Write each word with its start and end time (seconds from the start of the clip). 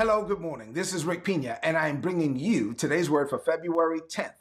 Hello, 0.00 0.24
good 0.24 0.40
morning. 0.40 0.72
This 0.72 0.94
is 0.94 1.04
Rick 1.04 1.24
Pina, 1.24 1.58
and 1.62 1.76
I 1.76 1.88
am 1.88 2.00
bringing 2.00 2.38
you 2.38 2.72
today's 2.72 3.10
word 3.10 3.28
for 3.28 3.38
February 3.38 4.00
10th, 4.00 4.32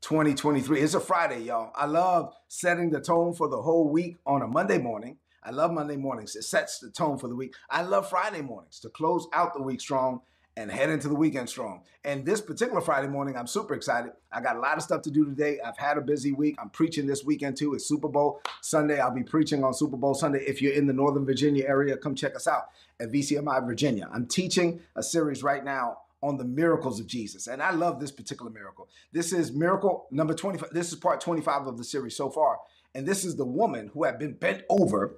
2023. 0.00 0.80
It's 0.80 0.94
a 0.94 1.00
Friday, 1.00 1.44
y'all. 1.44 1.70
I 1.76 1.86
love 1.86 2.34
setting 2.48 2.90
the 2.90 3.00
tone 3.00 3.32
for 3.32 3.46
the 3.46 3.62
whole 3.62 3.88
week 3.88 4.16
on 4.26 4.42
a 4.42 4.48
Monday 4.48 4.78
morning. 4.78 5.18
I 5.44 5.52
love 5.52 5.70
Monday 5.70 5.94
mornings. 5.94 6.34
It 6.34 6.42
sets 6.42 6.80
the 6.80 6.90
tone 6.90 7.18
for 7.18 7.28
the 7.28 7.36
week. 7.36 7.54
I 7.70 7.82
love 7.82 8.10
Friday 8.10 8.42
mornings 8.42 8.80
to 8.80 8.88
close 8.88 9.28
out 9.32 9.54
the 9.54 9.62
week 9.62 9.80
strong 9.80 10.22
and 10.56 10.70
head 10.70 10.88
into 10.88 11.08
the 11.08 11.14
weekend 11.14 11.48
strong. 11.48 11.82
And 12.04 12.24
this 12.24 12.40
particular 12.40 12.80
Friday 12.80 13.08
morning, 13.08 13.36
I'm 13.36 13.46
super 13.46 13.74
excited. 13.74 14.12
I 14.32 14.40
got 14.40 14.56
a 14.56 14.60
lot 14.60 14.76
of 14.76 14.82
stuff 14.82 15.02
to 15.02 15.10
do 15.10 15.24
today. 15.24 15.60
I've 15.64 15.76
had 15.76 15.98
a 15.98 16.00
busy 16.00 16.32
week. 16.32 16.56
I'm 16.58 16.70
preaching 16.70 17.06
this 17.06 17.24
weekend 17.24 17.56
too. 17.56 17.74
It's 17.74 17.86
Super 17.86 18.08
Bowl 18.08 18.40
Sunday. 18.62 18.98
I'll 18.98 19.14
be 19.14 19.22
preaching 19.22 19.64
on 19.64 19.74
Super 19.74 19.96
Bowl 19.96 20.14
Sunday. 20.14 20.44
If 20.46 20.62
you're 20.62 20.72
in 20.72 20.86
the 20.86 20.92
Northern 20.92 21.26
Virginia 21.26 21.64
area, 21.66 21.96
come 21.96 22.14
check 22.14 22.34
us 22.34 22.46
out 22.46 22.68
at 23.00 23.12
VCMI 23.12 23.66
Virginia. 23.66 24.08
I'm 24.12 24.26
teaching 24.26 24.80
a 24.96 25.02
series 25.02 25.42
right 25.42 25.64
now 25.64 25.98
on 26.22 26.38
the 26.38 26.44
miracles 26.44 26.98
of 26.98 27.06
Jesus. 27.06 27.46
And 27.46 27.62
I 27.62 27.72
love 27.72 28.00
this 28.00 28.10
particular 28.10 28.50
miracle. 28.50 28.88
This 29.12 29.32
is 29.32 29.52
miracle 29.52 30.06
number 30.10 30.32
25. 30.32 30.70
This 30.70 30.88
is 30.88 30.98
part 30.98 31.20
25 31.20 31.66
of 31.66 31.76
the 31.76 31.84
series 31.84 32.16
so 32.16 32.30
far. 32.30 32.58
And 32.94 33.06
this 33.06 33.26
is 33.26 33.36
the 33.36 33.44
woman 33.44 33.90
who 33.92 34.04
had 34.04 34.18
been 34.18 34.32
bent 34.32 34.62
over 34.70 35.16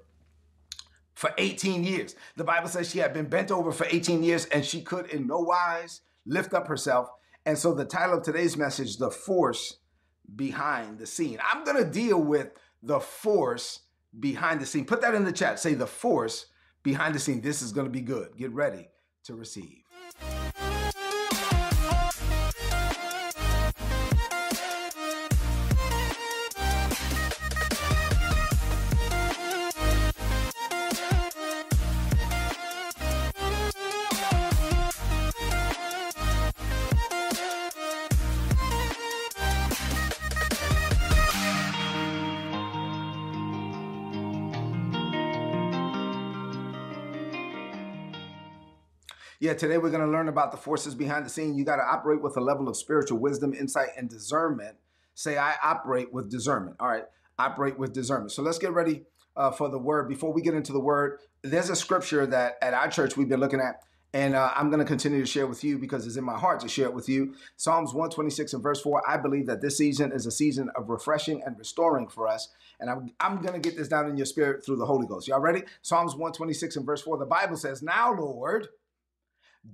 for 1.19 1.35
18 1.37 1.83
years. 1.83 2.15
The 2.37 2.45
Bible 2.45 2.69
says 2.69 2.89
she 2.89 3.01
had 3.01 3.13
been 3.13 3.27
bent 3.27 3.51
over 3.51 3.73
for 3.73 3.89
18 3.91 4.23
years 4.23 4.45
and 4.47 4.65
she 4.65 4.83
could 4.83 5.07
in 5.07 5.27
no 5.27 5.41
wise 5.41 6.03
lift 6.25 6.55
up 6.55 6.69
herself. 6.69 7.11
And 7.45 7.59
so 7.59 7.75
the 7.75 7.85
title 7.85 8.19
of 8.19 8.23
today's 8.23 8.57
message, 8.57 8.99
The 8.99 9.11
Force 9.11 9.79
Behind 10.37 10.97
the 10.97 11.07
Scene. 11.07 11.41
I'm 11.45 11.65
going 11.65 11.77
to 11.77 11.91
deal 11.91 12.23
with 12.23 12.51
the 12.85 13.01
force 13.01 13.81
behind 14.21 14.61
the 14.61 14.67
scene. 14.67 14.85
Put 14.85 15.01
that 15.01 15.17
in 15.17 15.25
the 15.25 15.33
chat. 15.33 15.59
Say 15.59 15.75
the 15.75 15.89
force 15.89 16.47
behind 16.85 17.17
the 17.17 17.19
scene. 17.19 17.41
This 17.41 17.63
is 17.63 17.73
going 17.73 17.89
to 17.89 17.91
be 17.91 18.01
good. 18.01 18.37
Get 18.37 18.53
ready 18.53 18.89
to 19.25 19.35
receive. 19.35 19.88
Today 49.59 49.79
we're 49.79 49.91
going 49.91 50.05
to 50.05 50.11
learn 50.11 50.29
about 50.29 50.53
the 50.53 50.57
forces 50.57 50.95
behind 50.95 51.27
the 51.27 51.31
scene. 51.31 51.57
You 51.57 51.65
got 51.65 51.77
to 51.77 51.83
operate 51.83 52.23
with 52.23 52.37
a 52.37 52.41
level 52.41 52.69
of 52.69 52.77
spiritual 52.77 53.19
wisdom, 53.19 53.53
insight, 53.53 53.89
and 53.97 54.09
discernment. 54.09 54.77
Say, 55.15 55.37
I 55.37 55.55
operate 55.63 56.13
with 56.13 56.31
discernment. 56.31 56.77
All 56.81 56.89
right, 56.89 57.05
operate 57.39 57.79
with 57.79 57.93
discernment. 57.93 58.33
So 58.33 58.43
let's 58.43 58.59
get 58.59 58.73
ready 58.73 59.03
uh, 59.37 59.51
for 59.51 59.69
the 59.69 59.79
word. 59.79 60.09
Before 60.09 60.33
we 60.33 60.43
get 60.43 60.55
into 60.55 60.73
the 60.73 60.81
word, 60.81 61.19
there's 61.43 61.71
a 61.71 61.77
scripture 61.77 62.27
that 62.27 62.59
at 62.63 62.75
our 62.75 62.89
church 62.89 63.17
we've 63.17 63.29
been 63.29 63.41
looking 63.41 63.61
at, 63.61 63.83
and 64.15 64.35
uh, 64.35 64.53
I'm 64.57 64.71
going 64.71 64.81
to 64.81 64.87
continue 64.87 65.21
to 65.21 65.27
share 65.27 65.47
with 65.47 65.63
you 65.63 65.79
because 65.79 66.07
it's 66.07 66.17
in 66.17 66.25
my 66.25 66.39
heart 66.39 66.61
to 66.61 66.69
share 66.69 66.87
it 66.87 66.95
with 66.95 67.09
you. 67.09 67.35
Psalms 67.57 67.91
126 67.91 68.55
and 68.55 68.63
verse 68.63 68.81
4. 68.81 69.03
I 69.09 69.19
believe 69.19 69.47
that 69.47 69.61
this 69.61 69.77
season 69.77 70.13
is 70.13 70.25
a 70.25 70.31
season 70.31 70.71
of 70.77 70.89
refreshing 70.89 71.43
and 71.45 71.59
restoring 71.59 72.09
for 72.09 72.27
us. 72.27 72.49
And 72.81 72.89
I'm, 72.89 73.11
I'm 73.21 73.43
going 73.43 73.55
to 73.55 73.61
get 73.61 73.77
this 73.77 73.89
down 73.89 74.09
in 74.09 74.17
your 74.17 74.25
spirit 74.25 74.65
through 74.65 74.77
the 74.77 74.87
Holy 74.87 75.07
Ghost. 75.07 75.29
Y'all 75.29 75.41
ready? 75.41 75.63
Psalms 75.83 76.13
126 76.13 76.77
and 76.77 76.87
verse 76.87 77.03
4. 77.03 77.19
The 77.19 77.27
Bible 77.27 77.57
says, 77.57 77.83
Now, 77.83 78.15
Lord, 78.15 78.69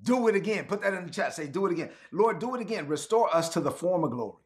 do 0.03 0.28
it 0.28 0.34
again. 0.34 0.64
Put 0.64 0.83
that 0.83 0.95
in 0.95 1.05
the 1.05 1.11
chat. 1.11 1.34
Say, 1.34 1.47
do 1.47 1.67
it 1.67 1.73
again. 1.73 1.91
Lord, 2.12 2.39
do 2.39 2.55
it 2.55 2.61
again. 2.61 2.89
Restore 2.89 3.34
us 3.34 3.48
to 3.50 3.61
the 3.61 3.70
former 3.70 4.09
glory. 4.09 4.39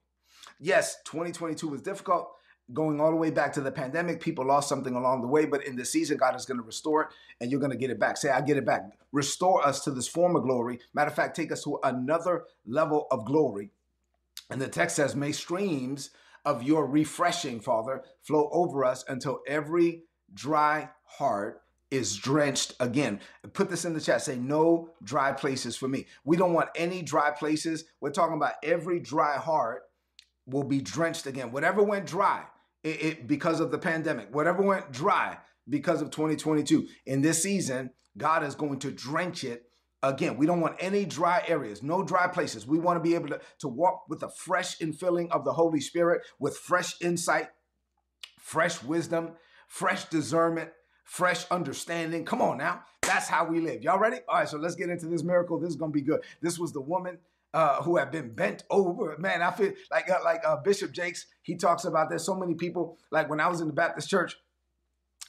Yes, 0.61 0.97
2022 1.05 1.69
was 1.69 1.83
difficult. 1.83 2.33
Going 2.75 3.01
all 3.01 3.11
the 3.11 3.17
way 3.17 3.31
back 3.31 3.55
to 3.55 3.63
the 3.63 3.73
pandemic, 3.73 4.21
people 4.21 4.45
lost 4.47 4.69
something 4.69 4.95
along 4.95 5.23
the 5.23 5.27
way, 5.27 5.47
but 5.47 5.65
in 5.65 5.75
this 5.75 5.91
season, 5.91 6.19
God 6.19 6.37
is 6.37 6.45
going 6.45 6.59
to 6.59 6.67
restore 6.67 7.03
it 7.03 7.09
and 7.41 7.51
you're 7.51 7.61
going 7.61 7.73
to 7.73 7.79
get 7.79 7.91
it 7.91 7.99
back. 7.99 8.19
Say, 8.19 8.29
I 8.29 8.43
get 8.43 8.59
it 8.59 8.67
back. 8.67 8.83
Restore 9.11 9.67
us 9.67 9.83
to 9.85 9.91
this 9.91 10.07
former 10.07 10.41
glory. 10.41 10.81
Matter 10.93 11.09
of 11.09 11.17
fact, 11.17 11.35
take 11.35 11.51
us 11.51 11.65
to 11.65 11.79
another 11.83 12.45
level 12.67 13.07
of 13.11 13.25
glory. 13.25 13.71
And 14.51 14.61
the 14.61 14.69
text 14.69 14.97
says, 14.97 15.17
May 15.17 15.33
streams 15.33 16.11
of 16.45 16.63
your 16.63 16.87
refreshing, 16.87 17.61
Father, 17.61 18.03
flow 18.23 18.51
over 18.53 18.85
us 18.85 19.05
until 19.09 19.41
every 19.47 20.03
dry 20.35 20.91
heart 21.05 21.63
is 21.91 22.17
drenched 22.17 22.75
again. 22.81 23.21
Put 23.53 23.71
this 23.71 23.85
in 23.85 23.95
the 23.95 24.01
chat. 24.01 24.23
Say 24.23 24.37
no 24.37 24.91
dry 25.03 25.33
places 25.33 25.77
for 25.77 25.89
me. 25.89 26.07
We 26.25 26.37
don't 26.37 26.53
want 26.53 26.71
any 26.75 27.03
dry 27.03 27.31
places. 27.31 27.85
We're 28.01 28.11
talking 28.11 28.37
about 28.37 28.55
every 28.63 29.01
dry 29.01 29.37
heart 29.37 29.83
will 30.47 30.65
be 30.65 30.81
drenched 30.81 31.27
again. 31.27 31.53
Whatever 31.53 31.83
went 31.83 32.07
dry 32.07 32.45
it, 32.83 33.03
it, 33.03 33.27
because 33.27 33.61
of 33.61 33.71
the 33.71 33.79
pandemic, 33.79 34.35
whatever 34.35 34.63
went 34.63 34.93
dry 34.93 35.39
because 35.69 36.01
of 36.01 36.11
2022, 36.11 36.89
in 37.07 37.21
this 37.21 37.43
season, 37.43 37.91
God 38.17 38.43
is 38.43 38.55
going 38.55 38.79
to 38.81 38.91
drench 38.91 39.45
it 39.45 39.65
again. 40.03 40.37
We 40.37 40.47
don't 40.47 40.61
want 40.61 40.77
any 40.79 41.05
dry 41.05 41.43
areas, 41.47 41.83
no 41.83 42.03
dry 42.03 42.29
places. 42.29 42.67
We 42.67 42.79
want 42.79 42.97
to 42.97 43.03
be 43.03 43.15
able 43.15 43.29
to, 43.29 43.41
to 43.61 43.69
walk 43.69 44.05
with 44.09 44.23
a 44.23 44.31
fresh 44.31 44.79
infilling 44.79 45.31
of 45.31 45.45
the 45.45 45.53
Holy 45.53 45.81
Spirit, 45.81 46.23
with 46.39 46.57
fresh 46.57 46.95
insight, 47.01 47.49
fresh 48.39 48.83
wisdom, 48.83 49.33
fresh 49.69 50.05
discernment, 50.07 50.71
fresh 51.09 51.47
understanding. 51.51 52.25
Come 52.25 52.43
on 52.43 52.59
now. 52.59 52.83
That's 53.03 53.29
how 53.29 53.47
we 53.47 53.61
live. 53.61 53.83
Y'all 53.83 53.99
ready? 53.99 54.19
All 54.29 54.41
right, 54.41 54.49
so 54.49 54.59
let's 54.59 54.75
get 54.75 54.91
into 54.91 55.07
this 55.07 55.23
miracle. 55.23 55.59
This 55.59 55.71
is 55.71 55.77
going 55.77 55.91
to 55.91 55.95
be 55.95 56.03
good. 56.03 56.21
This 56.43 56.59
was 56.59 56.73
the 56.73 56.83
woman 56.83 57.19
uh, 57.55 57.83
who 57.83 57.97
had 57.97 58.11
been 58.11 58.35
bent 58.35 58.65
over. 58.71 59.17
Man, 59.19 59.41
I 59.41 59.51
feel 59.51 59.73
like 59.91 60.11
uh, 60.11 60.19
like 60.23 60.43
uh, 60.47 60.57
Bishop 60.57 60.93
Jakes, 60.93 61.27
he 61.43 61.57
talks 61.57 61.87
about 61.87 62.11
there's 62.11 62.27
so 62.27 62.35
many 62.35 62.55
people. 62.55 62.99
Like 63.11 63.31
when 63.31 63.41
I 63.41 63.49
was 63.49 63.63
in 63.63 63.67
the 63.67 63.73
Baptist 63.73 64.11
church, 64.11 64.37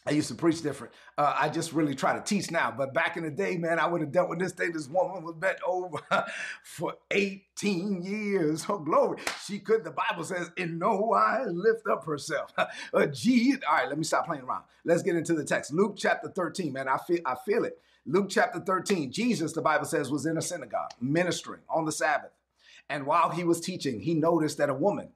I 0.09 0.13
used 0.13 0.27
to 0.29 0.35
preach 0.35 0.63
different. 0.63 0.91
Uh, 1.19 1.35
I 1.39 1.49
just 1.49 1.71
really 1.71 1.93
try 1.93 2.15
to 2.15 2.21
teach 2.21 2.49
now. 2.49 2.73
But 2.75 2.95
back 2.95 3.15
in 3.15 3.23
the 3.23 3.29
day, 3.29 3.57
man, 3.57 3.77
I 3.77 3.85
would 3.85 4.01
have 4.01 4.11
dealt 4.11 4.27
with 4.27 4.39
this 4.39 4.53
thing. 4.53 4.71
This 4.71 4.87
woman 4.87 5.23
was 5.23 5.35
bent 5.35 5.59
over 5.65 5.99
for 6.63 6.95
18 7.11 8.01
years. 8.01 8.65
Oh, 8.67 8.79
glory. 8.79 9.21
She 9.45 9.59
could, 9.59 9.83
the 9.83 9.91
Bible 9.91 10.23
says, 10.23 10.49
in 10.57 10.79
no 10.79 10.95
wise 10.95 11.49
lift 11.51 11.85
up 11.87 12.05
herself. 12.05 12.51
uh, 12.57 13.05
gee, 13.05 13.53
all 13.69 13.75
right, 13.75 13.87
let 13.87 13.99
me 13.99 14.03
stop 14.03 14.25
playing 14.25 14.41
around. 14.41 14.63
Let's 14.83 15.03
get 15.03 15.15
into 15.15 15.35
the 15.35 15.45
text. 15.45 15.71
Luke 15.71 15.93
chapter 15.95 16.29
13, 16.29 16.73
man, 16.73 16.87
I 16.87 16.97
feel, 16.97 17.19
I 17.23 17.35
feel 17.45 17.63
it. 17.63 17.77
Luke 18.07 18.29
chapter 18.29 18.59
13, 18.59 19.11
Jesus, 19.11 19.53
the 19.53 19.61
Bible 19.61 19.85
says, 19.85 20.09
was 20.09 20.25
in 20.25 20.39
a 20.39 20.41
synagogue 20.41 20.89
ministering 20.99 21.61
on 21.69 21.85
the 21.85 21.91
Sabbath. 21.91 22.31
And 22.89 23.05
while 23.05 23.29
he 23.29 23.43
was 23.43 23.61
teaching, 23.61 23.99
he 23.99 24.15
noticed 24.15 24.57
that 24.57 24.71
a 24.71 24.73
woman 24.73 25.09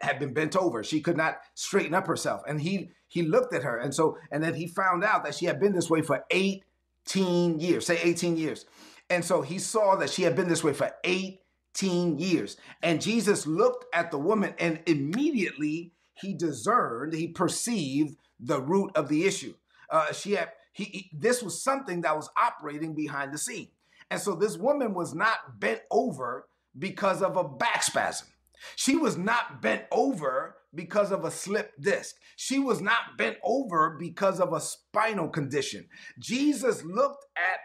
had 0.00 0.18
been 0.18 0.32
bent 0.32 0.56
over. 0.56 0.82
She 0.82 1.00
could 1.00 1.16
not 1.16 1.38
straighten 1.54 1.94
up 1.94 2.08
herself. 2.08 2.42
And 2.48 2.60
he 2.60 2.90
he 3.12 3.20
looked 3.20 3.54
at 3.54 3.62
her. 3.62 3.76
And 3.76 3.94
so, 3.94 4.16
and 4.30 4.42
then 4.42 4.54
he 4.54 4.66
found 4.66 5.04
out 5.04 5.22
that 5.24 5.34
she 5.34 5.44
had 5.44 5.60
been 5.60 5.74
this 5.74 5.90
way 5.90 6.00
for 6.00 6.24
18 6.30 7.60
years. 7.60 7.84
Say 7.84 8.00
18 8.02 8.38
years. 8.38 8.64
And 9.10 9.22
so 9.22 9.42
he 9.42 9.58
saw 9.58 9.96
that 9.96 10.08
she 10.08 10.22
had 10.22 10.34
been 10.34 10.48
this 10.48 10.64
way 10.64 10.72
for 10.72 10.90
18 11.04 12.18
years. 12.18 12.56
And 12.82 13.02
Jesus 13.02 13.46
looked 13.46 13.84
at 13.94 14.10
the 14.10 14.16
woman 14.16 14.54
and 14.58 14.80
immediately 14.86 15.92
he 16.14 16.32
discerned, 16.32 17.12
he 17.12 17.28
perceived 17.28 18.16
the 18.40 18.62
root 18.62 18.92
of 18.94 19.10
the 19.10 19.26
issue. 19.26 19.52
Uh, 19.90 20.10
she 20.14 20.32
had 20.32 20.52
he, 20.72 20.84
he 20.84 21.10
this 21.12 21.42
was 21.42 21.62
something 21.62 22.00
that 22.00 22.16
was 22.16 22.30
operating 22.34 22.94
behind 22.94 23.30
the 23.34 23.38
scene. 23.38 23.68
And 24.10 24.18
so 24.18 24.34
this 24.34 24.56
woman 24.56 24.94
was 24.94 25.14
not 25.14 25.60
bent 25.60 25.80
over 25.90 26.48
because 26.78 27.20
of 27.20 27.36
a 27.36 27.44
back 27.44 27.82
spasm. 27.82 28.28
She 28.76 28.96
was 28.96 29.18
not 29.18 29.60
bent 29.60 29.82
over 29.90 30.56
because 30.74 31.12
of 31.12 31.24
a 31.24 31.30
slip 31.30 31.72
disc. 31.80 32.16
She 32.36 32.58
was 32.58 32.80
not 32.80 33.16
bent 33.18 33.36
over 33.42 33.96
because 33.98 34.40
of 34.40 34.52
a 34.52 34.60
spinal 34.60 35.28
condition. 35.28 35.86
Jesus 36.18 36.84
looked 36.84 37.24
at 37.36 37.60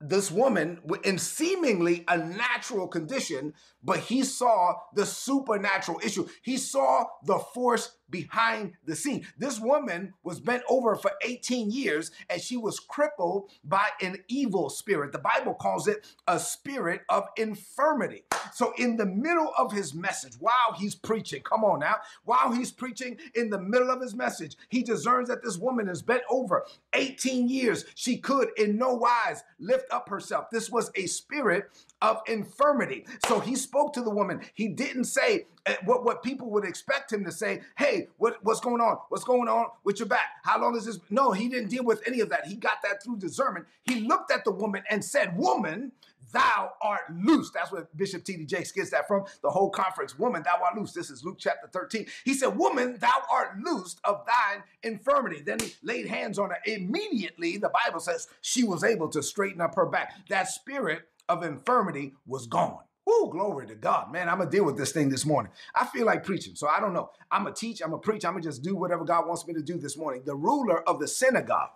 this 0.00 0.30
woman 0.30 0.80
in 1.04 1.18
seemingly 1.18 2.04
a 2.08 2.18
natural 2.18 2.86
condition, 2.86 3.54
but 3.82 3.98
he 3.98 4.22
saw 4.22 4.74
the 4.94 5.06
supernatural 5.06 6.00
issue. 6.04 6.28
He 6.42 6.58
saw 6.58 7.06
the 7.24 7.38
force 7.38 7.96
behind 8.10 8.72
the 8.84 8.96
scene. 8.96 9.26
This 9.38 9.60
woman 9.60 10.14
was 10.22 10.40
bent 10.40 10.62
over 10.68 10.96
for 10.96 11.12
18 11.22 11.70
years 11.70 12.10
and 12.30 12.40
she 12.40 12.56
was 12.56 12.80
crippled 12.80 13.50
by 13.64 13.88
an 14.00 14.18
evil 14.28 14.70
spirit. 14.70 15.12
The 15.12 15.18
Bible 15.18 15.54
calls 15.54 15.88
it 15.88 16.06
a 16.26 16.38
spirit 16.38 17.02
of 17.08 17.28
infirmity. 17.36 18.24
So, 18.52 18.72
in 18.78 18.96
the 18.96 19.06
middle 19.06 19.52
of 19.58 19.72
his 19.72 19.94
message, 19.94 20.34
while 20.38 20.74
he's 20.76 20.94
preaching, 20.94 21.42
come 21.42 21.64
on 21.64 21.80
now, 21.80 21.96
while 22.24 22.52
he's 22.52 22.72
preaching 22.72 23.18
in 23.34 23.50
the 23.50 23.58
middle 23.58 23.90
of 23.90 24.00
his 24.00 24.14
message, 24.14 24.56
he 24.68 24.82
discerns 24.82 25.28
that 25.28 25.42
this 25.42 25.58
woman 25.58 25.88
is 25.88 26.02
bent 26.02 26.22
over 26.30 26.64
18 26.92 27.48
years. 27.48 27.84
She 27.94 28.18
could 28.18 28.50
in 28.56 28.76
no 28.76 28.94
wise 28.94 29.42
lift 29.58 29.92
up 29.92 30.08
herself. 30.08 30.46
This 30.50 30.70
was 30.70 30.90
a 30.94 31.06
spirit 31.06 31.70
of 32.00 32.20
infirmity. 32.26 33.06
So 33.26 33.40
he 33.40 33.56
spoke 33.56 33.92
to 33.94 34.02
the 34.02 34.10
woman. 34.10 34.40
He 34.54 34.68
didn't 34.68 35.04
say 35.04 35.46
what, 35.84 36.04
what 36.04 36.22
people 36.22 36.50
would 36.50 36.64
expect 36.64 37.12
him 37.12 37.24
to 37.24 37.32
say. 37.32 37.60
Hey, 37.76 38.08
what, 38.18 38.38
what's 38.42 38.60
going 38.60 38.80
on? 38.80 38.98
What's 39.08 39.24
going 39.24 39.48
on 39.48 39.66
with 39.84 39.98
your 39.98 40.08
back? 40.08 40.28
How 40.44 40.60
long 40.60 40.76
is 40.76 40.86
this? 40.86 40.98
No, 41.10 41.32
he 41.32 41.48
didn't 41.48 41.68
deal 41.70 41.84
with 41.84 42.02
any 42.06 42.20
of 42.20 42.28
that. 42.30 42.46
He 42.46 42.54
got 42.54 42.82
that 42.82 43.02
through 43.02 43.18
discernment. 43.18 43.66
He 43.84 44.00
looked 44.00 44.30
at 44.30 44.44
the 44.44 44.52
woman 44.52 44.82
and 44.90 45.04
said, 45.04 45.36
Woman, 45.36 45.92
thou 46.32 46.72
art 46.82 47.02
loose. 47.14 47.50
That's 47.50 47.72
where 47.72 47.88
Bishop 47.96 48.24
T.D. 48.24 48.44
Jakes 48.44 48.72
gets 48.72 48.90
that 48.90 49.08
from. 49.08 49.24
The 49.42 49.50
whole 49.50 49.70
conference, 49.70 50.18
woman, 50.18 50.42
thou 50.42 50.62
art 50.64 50.76
loose. 50.76 50.92
This 50.92 51.10
is 51.10 51.24
Luke 51.24 51.36
chapter 51.38 51.68
13. 51.68 52.06
He 52.24 52.34
said, 52.34 52.56
woman, 52.56 52.96
thou 52.98 53.22
art 53.32 53.58
loosed 53.62 54.00
of 54.04 54.24
thine 54.26 54.62
infirmity. 54.82 55.42
Then 55.42 55.58
he 55.60 55.72
laid 55.82 56.06
hands 56.06 56.38
on 56.38 56.50
her. 56.50 56.58
Immediately, 56.66 57.58
the 57.58 57.70
Bible 57.84 58.00
says, 58.00 58.28
she 58.40 58.64
was 58.64 58.84
able 58.84 59.08
to 59.08 59.22
straighten 59.22 59.60
up 59.60 59.74
her 59.76 59.86
back. 59.86 60.14
That 60.28 60.48
spirit 60.48 61.08
of 61.28 61.42
infirmity 61.42 62.14
was 62.26 62.46
gone. 62.46 62.80
Oh, 63.06 63.28
glory 63.30 63.66
to 63.68 63.74
God. 63.74 64.10
Man, 64.10 64.28
I'm 64.28 64.40
to 64.40 64.46
deal 64.46 64.64
with 64.64 64.76
this 64.76 64.92
thing 64.92 65.08
this 65.08 65.24
morning. 65.24 65.52
I 65.74 65.86
feel 65.86 66.06
like 66.06 66.24
preaching, 66.24 66.56
so 66.56 66.68
I 66.68 66.80
don't 66.80 66.92
know. 66.92 67.10
I'm 67.30 67.44
to 67.44 67.52
teach, 67.52 67.80
I'm 67.80 67.92
to 67.92 67.98
preach, 67.98 68.24
I'm 68.24 68.34
to 68.34 68.40
just 68.40 68.62
do 68.62 68.74
whatever 68.76 69.04
God 69.04 69.26
wants 69.26 69.46
me 69.46 69.54
to 69.54 69.62
do 69.62 69.78
this 69.78 69.96
morning. 69.96 70.22
The 70.24 70.34
ruler 70.34 70.82
of 70.88 70.98
the 70.98 71.06
synagogue, 71.06 71.70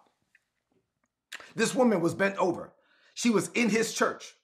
this 1.54 1.74
woman 1.74 2.00
was 2.00 2.14
bent 2.14 2.36
over. 2.36 2.72
She 3.14 3.30
was 3.30 3.48
in 3.54 3.70
his 3.70 3.94
church. 3.94 4.34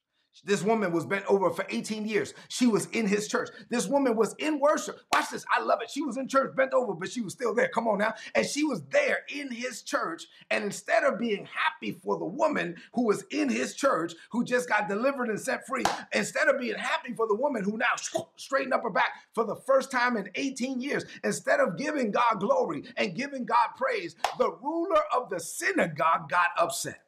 This 0.45 0.63
woman 0.63 0.93
was 0.93 1.07
bent 1.07 1.25
over 1.27 1.51
for 1.51 1.65
18 1.69 2.07
years. 2.07 2.35
She 2.49 2.67
was 2.67 2.87
in 2.87 3.07
his 3.07 3.29
church. 3.29 3.49
This 3.71 3.87
woman 3.87 4.17
was 4.17 4.35
in 4.39 4.61
worship. 4.61 5.01
Watch 5.13 5.31
this. 5.31 5.45
I 5.55 5.63
love 5.63 5.81
it. 5.83 5.91
She 5.91 6.03
was 6.03 6.17
in 6.17 6.29
church, 6.29 6.55
bent 6.57 6.73
over, 6.73 6.95
but 6.95 7.11
she 7.11 7.21
was 7.21 7.33
still 7.33 7.55
there. 7.55 7.69
Come 7.69 7.89
on 7.89 7.99
now. 7.99 8.15
And 8.35 8.47
she 8.47 8.65
was 8.65 8.83
there 8.91 9.21
in 9.29 9.51
his 9.51 9.83
church. 9.83 10.25
And 10.51 10.65
instead 10.65 11.05
of 11.05 11.19
being 11.19 11.47
happy 11.47 11.93
for 12.03 12.19
the 12.19 12.25
woman 12.25 12.77
who 12.93 13.07
was 13.07 13.25
in 13.31 13.49
his 13.49 13.75
church, 13.75 14.15
who 14.31 14.45
just 14.45 14.69
got 14.69 14.89
delivered 14.89 15.29
and 15.29 15.41
set 15.41 15.67
free, 15.67 15.85
instead 16.13 16.49
of 16.49 16.61
being 16.61 16.77
happy 16.77 17.15
for 17.15 17.27
the 17.27 17.35
woman 17.35 17.65
who 17.65 17.77
now 17.77 17.95
straightened 18.37 18.75
up 18.75 18.83
her 18.83 18.91
back 18.91 19.11
for 19.35 19.45
the 19.45 19.57
first 19.57 19.91
time 19.91 20.17
in 20.17 20.29
18 20.35 20.81
years, 20.81 21.05
instead 21.25 21.61
of 21.61 21.77
giving 21.77 22.11
God 22.11 22.41
glory 22.41 22.85
and 22.97 23.15
giving 23.15 23.45
God 23.45 23.69
praise, 23.77 24.17
the 24.39 24.51
ruler 24.63 25.03
of 25.15 25.31
the 25.31 25.41
synagogue 25.41 26.29
got 26.29 26.51
upset 26.59 27.06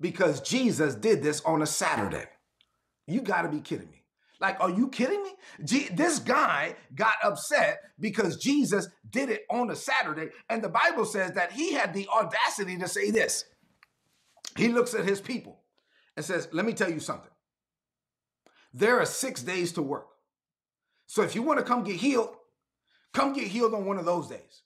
because 0.00 0.40
Jesus 0.40 0.94
did 0.94 1.22
this 1.22 1.40
on 1.42 1.62
a 1.62 1.66
Saturday. 1.66 2.26
You 3.06 3.20
got 3.20 3.42
to 3.42 3.48
be 3.48 3.60
kidding 3.60 3.90
me. 3.90 4.04
Like, 4.40 4.60
are 4.60 4.70
you 4.70 4.88
kidding 4.88 5.22
me? 5.22 5.30
G- 5.64 5.88
this 5.92 6.18
guy 6.18 6.74
got 6.94 7.14
upset 7.22 7.80
because 8.00 8.36
Jesus 8.36 8.88
did 9.08 9.30
it 9.30 9.44
on 9.50 9.70
a 9.70 9.76
Saturday. 9.76 10.30
And 10.50 10.62
the 10.62 10.68
Bible 10.68 11.04
says 11.04 11.32
that 11.32 11.52
he 11.52 11.72
had 11.72 11.94
the 11.94 12.08
audacity 12.08 12.76
to 12.78 12.88
say 12.88 13.10
this. 13.10 13.44
He 14.56 14.68
looks 14.68 14.94
at 14.94 15.04
his 15.04 15.20
people 15.20 15.60
and 16.16 16.24
says, 16.24 16.48
Let 16.52 16.66
me 16.66 16.72
tell 16.72 16.90
you 16.90 17.00
something. 17.00 17.30
There 18.72 19.00
are 19.00 19.06
six 19.06 19.42
days 19.42 19.72
to 19.72 19.82
work. 19.82 20.08
So 21.06 21.22
if 21.22 21.34
you 21.34 21.42
want 21.42 21.60
to 21.60 21.64
come 21.64 21.84
get 21.84 21.96
healed, 21.96 22.34
come 23.12 23.32
get 23.32 23.48
healed 23.48 23.74
on 23.74 23.86
one 23.86 23.98
of 23.98 24.04
those 24.04 24.28
days. 24.28 24.62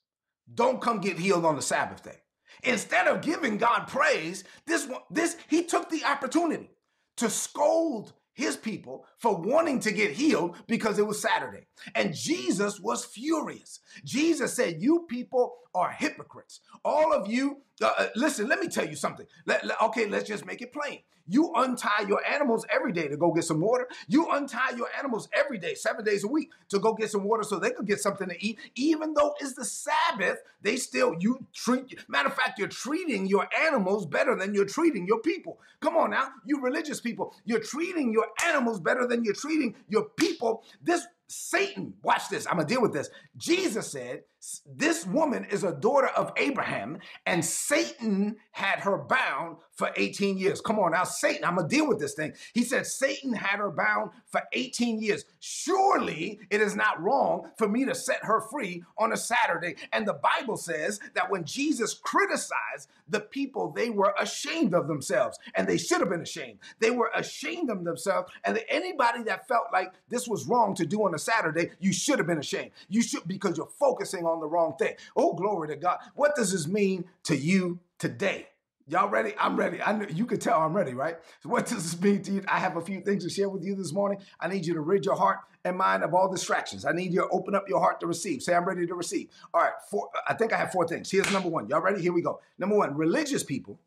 Don't 0.53 0.81
come 0.81 1.01
get 1.01 1.19
healed 1.19 1.45
on 1.45 1.57
the 1.57 1.63
Sabbath 1.63 2.03
day. 2.03 2.17
Instead 2.65 3.07
of 3.07 3.23
giving 3.23 3.59
God 3.59 3.87
praise, 3.89 4.45
this 4.67 4.87
one, 4.87 5.03
this 5.11 5.37
he 5.49 5.65
took 5.65 5.91
the 5.91 6.05
opportunity 6.05 6.71
to 7.17 7.31
scold 7.31 8.13
his 8.35 8.57
people 8.57 9.05
for 9.19 9.37
wanting 9.41 9.81
to 9.81 9.91
get 9.91 10.13
healed 10.13 10.57
because 10.69 10.99
it 10.99 11.07
was 11.07 11.21
Saturday. 11.21 11.67
And 11.97 12.15
Jesus 12.15 12.79
was 12.79 13.05
furious. 13.05 13.81
Jesus 14.05 14.55
said, 14.55 14.81
You 14.81 15.07
people 15.09 15.57
are 15.79 15.91
hypocrites. 15.91 16.61
All 16.85 17.13
of 17.13 17.31
you, 17.31 17.63
uh, 17.81 17.93
uh, 17.99 18.07
listen, 18.17 18.49
let 18.49 18.61
me 18.61 18.69
tell 18.69 18.87
you 18.87 18.97
something. 18.97 19.27
Let, 19.47 19.65
let, 19.65 19.81
okay, 19.83 20.07
let's 20.07 20.29
just 20.29 20.45
make 20.45 20.61
it 20.61 20.73
plain. 20.73 21.01
You 21.31 21.53
untie 21.55 22.07
your 22.09 22.25
animals 22.25 22.65
every 22.71 22.91
day 22.91 23.07
to 23.07 23.17
go 23.17 23.33
get 23.33 23.45
some 23.45 23.61
water. 23.61 23.87
You 24.09 24.29
untie 24.31 24.71
your 24.77 24.89
animals 24.99 25.29
every 25.35 25.59
day, 25.59 25.75
seven 25.75 26.03
days 26.05 26.25
a 26.25 26.27
week, 26.29 26.51
to 26.71 26.79
go 26.79 26.95
get 26.95 27.11
some 27.11 27.25
water 27.25 27.43
so 27.43 27.59
they 27.59 27.71
could 27.71 27.87
get 27.87 28.01
something 28.01 28.29
to 28.29 28.45
eat. 28.45 28.59
Even 28.77 29.13
though 29.13 29.35
it's 29.39 29.55
the 29.55 29.65
Sabbath, 29.65 30.39
they 30.63 30.77
still, 30.77 31.15
you 31.21 31.47
treat, 31.53 31.99
matter 32.09 32.29
of 32.29 32.35
fact, 32.35 32.59
you're 32.59 32.67
treating 32.67 33.27
your 33.27 33.47
animals 33.63 34.07
better 34.07 34.35
than 34.35 34.55
you're 34.55 34.65
treating 34.65 35.07
your 35.07 35.21
people. 35.21 35.61
Come 35.81 35.99
on 35.99 36.11
now, 36.11 36.31
you 36.47 36.63
religious 36.63 37.01
people, 37.01 37.35
you're 37.45 37.61
treating 37.61 38.11
your 38.13 38.27
animals 38.47 38.81
better 38.81 39.07
than 39.07 39.23
you're 39.23 39.35
treating 39.35 39.75
your 39.89 40.05
people. 40.05 40.65
This 40.83 41.07
Satan, 41.31 41.93
watch 42.03 42.31
this, 42.31 42.47
I'm 42.47 42.57
gonna 42.57 42.67
deal 42.67 42.81
with 42.81 42.95
this. 42.95 43.11
Jesus 43.37 43.93
said, 43.93 44.23
This 44.67 45.07
woman 45.07 45.45
is 45.45 45.65
a 45.65 45.73
daughter 45.73 46.09
of 46.09 46.33
Abraham, 46.37 46.99
and 47.27 47.45
Satan 47.45 48.37
had 48.53 48.81
her 48.81 48.99
bound 48.99 49.57
for 49.73 49.91
18 49.97 50.39
years. 50.39 50.61
Come 50.61 50.79
on 50.79 50.93
now, 50.93 51.05
Satan, 51.05 51.45
I'm 51.45 51.57
gonna 51.57 51.69
deal 51.69 51.87
with 51.87 51.99
this 51.99 52.15
thing. 52.15 52.33
He 52.53 52.65
said, 52.65 52.87
Satan 52.87 53.33
had 53.33 53.59
her 53.59 53.71
bound 53.71 54.11
for 54.27 54.43
18 54.53 55.01
years. 55.01 55.25
Surely 55.41 56.41
it 56.51 56.61
is 56.61 56.75
not 56.75 57.01
wrong 57.01 57.51
for 57.57 57.69
me 57.69 57.85
to 57.85 57.95
set 57.95 58.25
her 58.25 58.41
free 58.51 58.83
on 58.99 59.13
a 59.13 59.17
Saturday. 59.17 59.77
And 59.93 60.07
the 60.07 60.19
Bible 60.39 60.57
says 60.57 60.99
that 61.15 61.31
when 61.31 61.45
Jesus 61.45 61.95
criticized 61.95 62.89
the 63.09 63.21
people, 63.21 63.73
they 63.73 63.91
were 63.91 64.15
ashamed 64.19 64.75
of 64.75 64.89
themselves, 64.89 65.39
and 65.55 65.67
they 65.67 65.79
should 65.79 66.01
have 66.01 66.11
been 66.11 66.23
ashamed. 66.23 66.59
They 66.81 66.91
were 66.91 67.11
ashamed 67.15 67.71
of 67.71 67.85
themselves, 67.85 68.31
and 68.45 68.61
anybody 68.69 69.23
that 69.25 69.49
felt 69.49 69.67
like 69.73 69.93
this 70.09 70.27
was 70.29 70.47
wrong 70.47 70.75
to 70.75 70.87
do 70.87 71.05
on 71.05 71.15
a 71.15 71.19
Saturday, 71.19 71.71
you 71.79 71.93
should 71.93 72.19
have 72.19 72.27
been 72.27 72.39
ashamed. 72.39 72.71
You 72.89 73.03
should 73.03 73.27
because 73.27 73.57
you're 73.57 73.67
focusing 73.79 74.25
on 74.25 74.38
the 74.41 74.47
wrong 74.47 74.75
thing. 74.79 74.95
Oh, 75.17 75.35
glory 75.35 75.69
to 75.69 75.77
God. 75.77 75.99
What 76.15 76.35
does 76.37 76.53
this 76.53 76.67
mean 76.67 77.05
to 77.25 77.37
you 77.37 77.81
today? 77.99 78.49
Y'all 78.91 79.11
ready? 79.11 79.35
I'm 79.39 79.55
ready. 79.55 79.83
I 79.83 79.93
know 79.93 80.07
you 80.09 80.25
can 80.25 80.39
tell 80.39 80.59
I'm 80.61 80.73
ready, 80.73 80.95
right? 80.95 81.17
So 81.43 81.51
what 81.51 81.67
does 81.67 81.93
this 81.93 82.01
mean 82.01 82.23
to 82.23 82.33
you? 82.33 82.43
I 82.49 82.59
have 82.59 82.79
a 82.79 82.81
few 82.81 83.03
things 83.03 83.23
to 83.25 83.29
share 83.29 83.51
with 83.51 83.63
you 83.63 83.75
this 83.75 83.93
morning. 83.93 84.19
I 84.41 84.49
need 84.49 84.65
you 84.65 84.73
to 84.75 84.81
rid 84.81 85.05
your 85.05 85.15
heart 85.15 85.41
and 85.63 85.77
mind 85.77 86.03
of 86.03 86.15
all 86.15 86.31
distractions. 86.31 86.87
I 86.87 86.93
need 86.93 87.13
you 87.13 87.21
to 87.21 87.29
open 87.29 87.55
up 87.55 87.69
your 87.69 87.81
heart 87.81 88.01
to 88.01 88.07
receive. 88.07 88.43
Say, 88.43 88.55
I'm 88.55 88.65
ready 88.65 88.87
to 88.87 88.95
receive. 88.95 89.29
All 89.53 89.61
right, 89.61 89.75
four, 89.91 90.09
I 90.27 90.33
think 90.33 90.55
I 90.55 90.57
have 90.57 90.73
four 90.73 90.89
things. 90.89 91.11
Here's 91.11 91.31
number 91.31 91.51
one. 91.51 91.69
Y'all 91.69 91.83
ready? 91.83 92.01
Here 92.01 92.15
we 92.15 92.23
go. 92.23 92.41
Number 92.59 92.79
one, 92.79 92.97
religious 92.97 93.45
people 93.45 93.79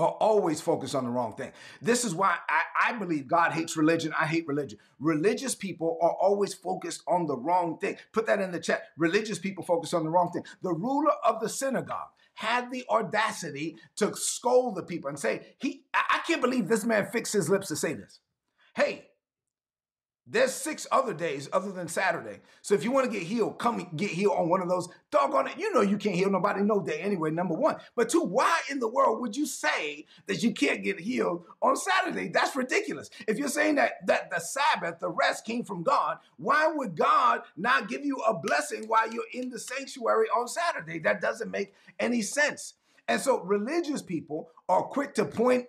are 0.00 0.16
always 0.20 0.60
focused 0.60 0.94
on 0.94 1.04
the 1.04 1.10
wrong 1.10 1.34
thing. 1.34 1.52
This 1.82 2.04
is 2.04 2.14
why 2.14 2.36
I, 2.48 2.90
I, 2.90 2.92
believe 2.94 3.28
God 3.28 3.52
hates 3.52 3.76
religion. 3.76 4.12
I 4.18 4.26
hate 4.26 4.46
religion. 4.48 4.78
Religious 4.98 5.54
people 5.54 5.98
are 6.00 6.16
always 6.20 6.54
focused 6.54 7.02
on 7.06 7.26
the 7.26 7.36
wrong 7.36 7.78
thing. 7.78 7.96
Put 8.12 8.26
that 8.26 8.40
in 8.40 8.50
the 8.50 8.60
chat. 8.60 8.84
Religious 8.96 9.38
people 9.38 9.62
focus 9.62 9.92
on 9.92 10.04
the 10.04 10.10
wrong 10.10 10.30
thing. 10.32 10.44
The 10.62 10.72
ruler 10.72 11.12
of 11.26 11.40
the 11.40 11.48
synagogue 11.48 12.08
had 12.34 12.70
the 12.70 12.84
audacity 12.88 13.76
to 13.96 14.14
scold 14.16 14.76
the 14.76 14.82
people 14.82 15.10
and 15.10 15.18
say, 15.18 15.54
"He, 15.58 15.84
I 15.92 16.20
can't 16.26 16.40
believe 16.40 16.68
this 16.68 16.84
man 16.84 17.06
fixed 17.06 17.34
his 17.34 17.50
lips 17.50 17.68
to 17.68 17.76
say 17.76 17.92
this." 17.92 18.20
Hey, 18.74 19.09
there's 20.30 20.54
six 20.54 20.86
other 20.92 21.12
days 21.12 21.48
other 21.52 21.72
than 21.72 21.88
Saturday. 21.88 22.38
So 22.62 22.74
if 22.74 22.84
you 22.84 22.92
want 22.92 23.10
to 23.10 23.18
get 23.18 23.26
healed, 23.26 23.58
come 23.58 23.88
get 23.96 24.10
healed 24.10 24.36
on 24.36 24.48
one 24.48 24.62
of 24.62 24.68
those. 24.68 24.88
Doggone 25.10 25.48
it, 25.48 25.58
you 25.58 25.74
know 25.74 25.80
you 25.80 25.98
can't 25.98 26.14
heal 26.14 26.30
nobody 26.30 26.62
no 26.62 26.80
day 26.80 27.00
anyway, 27.00 27.32
number 27.32 27.54
one. 27.54 27.76
But 27.96 28.08
two, 28.08 28.22
why 28.22 28.60
in 28.70 28.78
the 28.78 28.88
world 28.88 29.20
would 29.20 29.36
you 29.36 29.44
say 29.44 30.06
that 30.26 30.42
you 30.42 30.52
can't 30.52 30.84
get 30.84 31.00
healed 31.00 31.46
on 31.60 31.76
Saturday? 31.76 32.28
That's 32.28 32.54
ridiculous. 32.54 33.10
If 33.26 33.38
you're 33.38 33.48
saying 33.48 33.74
that 33.74 34.06
that 34.06 34.30
the 34.30 34.38
Sabbath, 34.38 35.00
the 35.00 35.10
rest 35.10 35.44
came 35.44 35.64
from 35.64 35.82
God, 35.82 36.18
why 36.36 36.68
would 36.68 36.96
God 36.96 37.42
not 37.56 37.88
give 37.88 38.04
you 38.04 38.16
a 38.18 38.32
blessing 38.34 38.84
while 38.86 39.12
you're 39.12 39.24
in 39.34 39.50
the 39.50 39.58
sanctuary 39.58 40.28
on 40.28 40.46
Saturday? 40.46 41.00
That 41.00 41.20
doesn't 41.20 41.50
make 41.50 41.74
any 41.98 42.22
sense. 42.22 42.74
And 43.08 43.20
so 43.20 43.40
religious 43.40 44.02
people 44.02 44.50
are 44.68 44.82
quick 44.82 45.14
to 45.14 45.24
point 45.24 45.66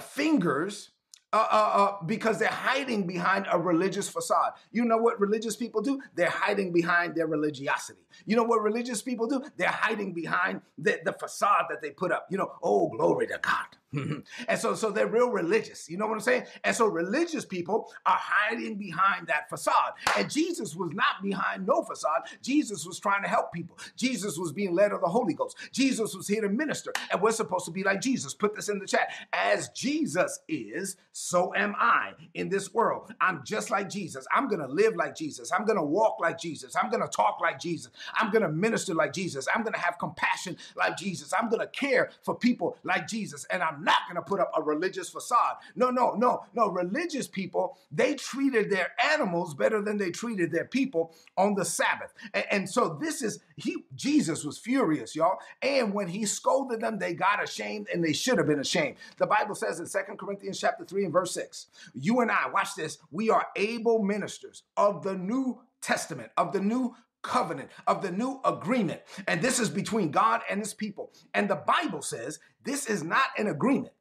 fingers 0.00 0.90
uh, 1.34 1.48
uh, 1.50 1.70
uh, 1.82 2.04
because 2.04 2.38
they're 2.38 2.48
hiding 2.48 3.08
behind 3.08 3.48
a 3.50 3.58
religious 3.58 4.08
facade. 4.08 4.52
You 4.70 4.84
know 4.84 4.98
what 4.98 5.18
religious 5.18 5.56
people 5.56 5.82
do? 5.82 6.00
They're 6.14 6.30
hiding 6.30 6.72
behind 6.72 7.16
their 7.16 7.26
religiosity. 7.26 8.06
You 8.24 8.36
know 8.36 8.44
what 8.44 8.62
religious 8.62 9.02
people 9.02 9.26
do? 9.26 9.42
They're 9.56 9.66
hiding 9.66 10.12
behind 10.12 10.60
the, 10.78 11.00
the 11.04 11.12
facade 11.12 11.64
that 11.70 11.82
they 11.82 11.90
put 11.90 12.12
up. 12.12 12.28
You 12.30 12.38
know, 12.38 12.52
oh, 12.62 12.88
glory 12.88 13.26
to 13.26 13.40
God. 13.42 13.66
and 14.48 14.58
so, 14.58 14.74
so 14.74 14.90
they're 14.90 15.06
real 15.06 15.30
religious. 15.30 15.88
You 15.88 15.98
know 15.98 16.06
what 16.06 16.14
I'm 16.14 16.20
saying? 16.20 16.44
And 16.64 16.74
so 16.74 16.86
religious 16.86 17.44
people 17.44 17.90
are 18.06 18.18
hiding 18.18 18.76
behind 18.76 19.26
that 19.28 19.48
facade. 19.48 19.92
And 20.16 20.30
Jesus 20.30 20.74
was 20.74 20.90
not 20.92 21.22
behind 21.22 21.66
no 21.66 21.82
facade. 21.82 22.22
Jesus 22.42 22.86
was 22.86 22.98
trying 22.98 23.22
to 23.22 23.28
help 23.28 23.52
people. 23.52 23.78
Jesus 23.96 24.38
was 24.38 24.52
being 24.52 24.74
led 24.74 24.92
of 24.92 25.00
the 25.00 25.08
Holy 25.08 25.34
Ghost. 25.34 25.56
Jesus 25.72 26.14
was 26.14 26.28
here 26.28 26.42
to 26.42 26.48
minister. 26.48 26.92
And 27.10 27.20
we're 27.20 27.32
supposed 27.32 27.64
to 27.66 27.70
be 27.70 27.84
like 27.84 28.00
Jesus. 28.00 28.34
Put 28.34 28.54
this 28.54 28.68
in 28.68 28.78
the 28.78 28.86
chat. 28.86 29.08
As 29.32 29.68
Jesus 29.70 30.40
is, 30.48 30.96
so 31.12 31.54
am 31.54 31.74
I 31.78 32.12
in 32.34 32.48
this 32.48 32.74
world. 32.74 33.14
I'm 33.20 33.42
just 33.44 33.70
like 33.70 33.88
Jesus. 33.88 34.26
I'm 34.34 34.48
going 34.48 34.60
to 34.60 34.66
live 34.66 34.96
like 34.96 35.14
Jesus. 35.14 35.52
I'm 35.52 35.64
going 35.64 35.78
to 35.78 35.84
walk 35.84 36.18
like 36.20 36.38
Jesus. 36.38 36.74
I'm 36.74 36.90
going 36.90 37.02
to 37.02 37.08
talk 37.08 37.38
like 37.40 37.60
Jesus. 37.60 37.92
I'm 38.14 38.30
going 38.30 38.42
to 38.42 38.48
minister 38.48 38.94
like 38.94 39.12
Jesus. 39.12 39.46
I'm 39.54 39.62
going 39.62 39.74
to 39.74 39.80
have 39.80 39.98
compassion 39.98 40.56
like 40.76 40.96
Jesus. 40.96 41.32
I'm 41.38 41.48
going 41.48 41.60
to 41.60 41.68
care 41.68 42.10
for 42.22 42.34
people 42.34 42.76
like 42.82 43.06
Jesus. 43.06 43.44
And 43.50 43.62
I'm 43.62 43.83
not 43.84 44.08
going 44.08 44.16
to 44.16 44.22
put 44.22 44.40
up 44.40 44.50
a 44.56 44.62
religious 44.62 45.10
facade. 45.10 45.56
No, 45.76 45.90
no, 45.90 46.12
no, 46.12 46.44
no. 46.54 46.68
Religious 46.68 47.28
people, 47.28 47.78
they 47.92 48.14
treated 48.14 48.70
their 48.70 48.92
animals 49.12 49.54
better 49.54 49.82
than 49.82 49.98
they 49.98 50.10
treated 50.10 50.50
their 50.50 50.64
people 50.64 51.14
on 51.36 51.54
the 51.54 51.64
Sabbath. 51.64 52.12
And, 52.32 52.44
and 52.50 52.70
so 52.70 52.98
this 53.00 53.22
is, 53.22 53.40
he, 53.56 53.76
Jesus 53.94 54.44
was 54.44 54.58
furious, 54.58 55.14
y'all. 55.14 55.38
And 55.62 55.92
when 55.92 56.08
he 56.08 56.26
scolded 56.26 56.80
them, 56.80 56.98
they 56.98 57.14
got 57.14 57.42
ashamed 57.42 57.88
and 57.92 58.02
they 58.02 58.12
should 58.12 58.38
have 58.38 58.46
been 58.46 58.60
ashamed. 58.60 58.96
The 59.18 59.26
Bible 59.26 59.54
says 59.54 59.80
in 59.80 59.86
Second 59.86 60.18
Corinthians 60.18 60.58
chapter 60.58 60.84
3 60.84 61.04
and 61.04 61.12
verse 61.12 61.32
6, 61.34 61.66
you 61.94 62.20
and 62.20 62.30
I, 62.30 62.48
watch 62.52 62.74
this, 62.74 62.98
we 63.10 63.30
are 63.30 63.46
able 63.56 64.02
ministers 64.02 64.64
of 64.76 65.02
the 65.02 65.14
New 65.14 65.60
Testament, 65.84 66.30
of 66.38 66.52
the 66.52 66.60
new 66.60 66.94
covenant, 67.24 67.70
of 67.88 68.02
the 68.02 68.12
new 68.12 68.40
agreement. 68.44 69.00
And 69.26 69.42
this 69.42 69.58
is 69.58 69.68
between 69.68 70.12
God 70.12 70.42
and 70.48 70.60
his 70.60 70.74
people. 70.74 71.12
And 71.34 71.50
the 71.50 71.56
Bible 71.56 72.02
says 72.02 72.38
this 72.64 72.86
is 72.86 73.02
not 73.02 73.26
an 73.36 73.48
agreement 73.48 73.94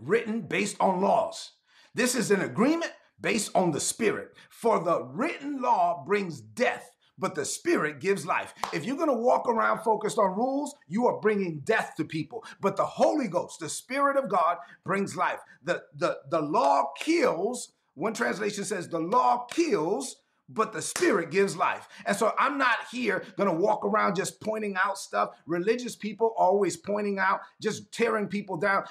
written 0.00 0.40
based 0.40 0.76
on 0.80 1.02
laws. 1.02 1.52
This 1.94 2.14
is 2.14 2.30
an 2.30 2.40
agreement 2.40 2.92
based 3.20 3.50
on 3.54 3.72
the 3.72 3.80
spirit. 3.80 4.34
For 4.48 4.78
the 4.82 5.02
written 5.02 5.60
law 5.60 6.04
brings 6.06 6.40
death, 6.40 6.90
but 7.18 7.34
the 7.34 7.44
spirit 7.44 8.00
gives 8.00 8.24
life. 8.24 8.54
If 8.72 8.84
you're 8.84 8.96
going 8.96 9.08
to 9.08 9.14
walk 9.14 9.48
around 9.48 9.80
focused 9.82 10.18
on 10.18 10.36
rules, 10.36 10.74
you 10.86 11.06
are 11.06 11.20
bringing 11.20 11.60
death 11.60 11.94
to 11.96 12.04
people. 12.04 12.44
But 12.60 12.76
the 12.76 12.86
Holy 12.86 13.26
Ghost, 13.26 13.58
the 13.60 13.68
spirit 13.68 14.16
of 14.16 14.30
God 14.30 14.58
brings 14.84 15.16
life. 15.16 15.40
The 15.64 15.82
the 15.96 16.18
the 16.30 16.40
law 16.40 16.92
kills. 16.98 17.72
One 17.94 18.14
translation 18.14 18.64
says 18.64 18.88
the 18.88 19.00
law 19.00 19.46
kills, 19.50 20.16
but 20.48 20.72
the 20.72 20.82
spirit 20.82 21.30
gives 21.30 21.56
life. 21.56 21.88
And 22.06 22.16
so 22.16 22.32
I'm 22.38 22.58
not 22.58 22.76
here 22.90 23.24
going 23.36 23.48
to 23.48 23.54
walk 23.54 23.84
around 23.84 24.16
just 24.16 24.40
pointing 24.40 24.76
out 24.82 24.98
stuff. 24.98 25.30
Religious 25.46 25.96
people 25.96 26.34
always 26.36 26.76
pointing 26.76 27.18
out, 27.18 27.40
just 27.60 27.92
tearing 27.92 28.28
people 28.28 28.56
down. 28.56 28.84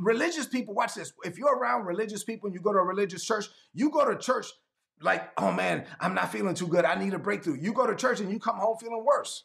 Religious 0.00 0.46
people, 0.46 0.74
watch 0.74 0.94
this. 0.94 1.12
If 1.24 1.38
you're 1.38 1.56
around 1.56 1.86
religious 1.86 2.24
people 2.24 2.46
and 2.46 2.54
you 2.54 2.60
go 2.60 2.72
to 2.72 2.78
a 2.78 2.84
religious 2.84 3.24
church, 3.24 3.46
you 3.74 3.90
go 3.90 4.10
to 4.10 4.16
church 4.16 4.46
like, 5.00 5.30
oh 5.36 5.50
man, 5.50 5.86
I'm 6.00 6.14
not 6.14 6.30
feeling 6.30 6.54
too 6.54 6.68
good. 6.68 6.84
I 6.84 6.94
need 6.94 7.14
a 7.14 7.18
breakthrough. 7.18 7.58
You 7.60 7.72
go 7.72 7.86
to 7.86 7.96
church 7.96 8.20
and 8.20 8.30
you 8.30 8.38
come 8.38 8.56
home 8.56 8.76
feeling 8.78 9.04
worse. 9.04 9.44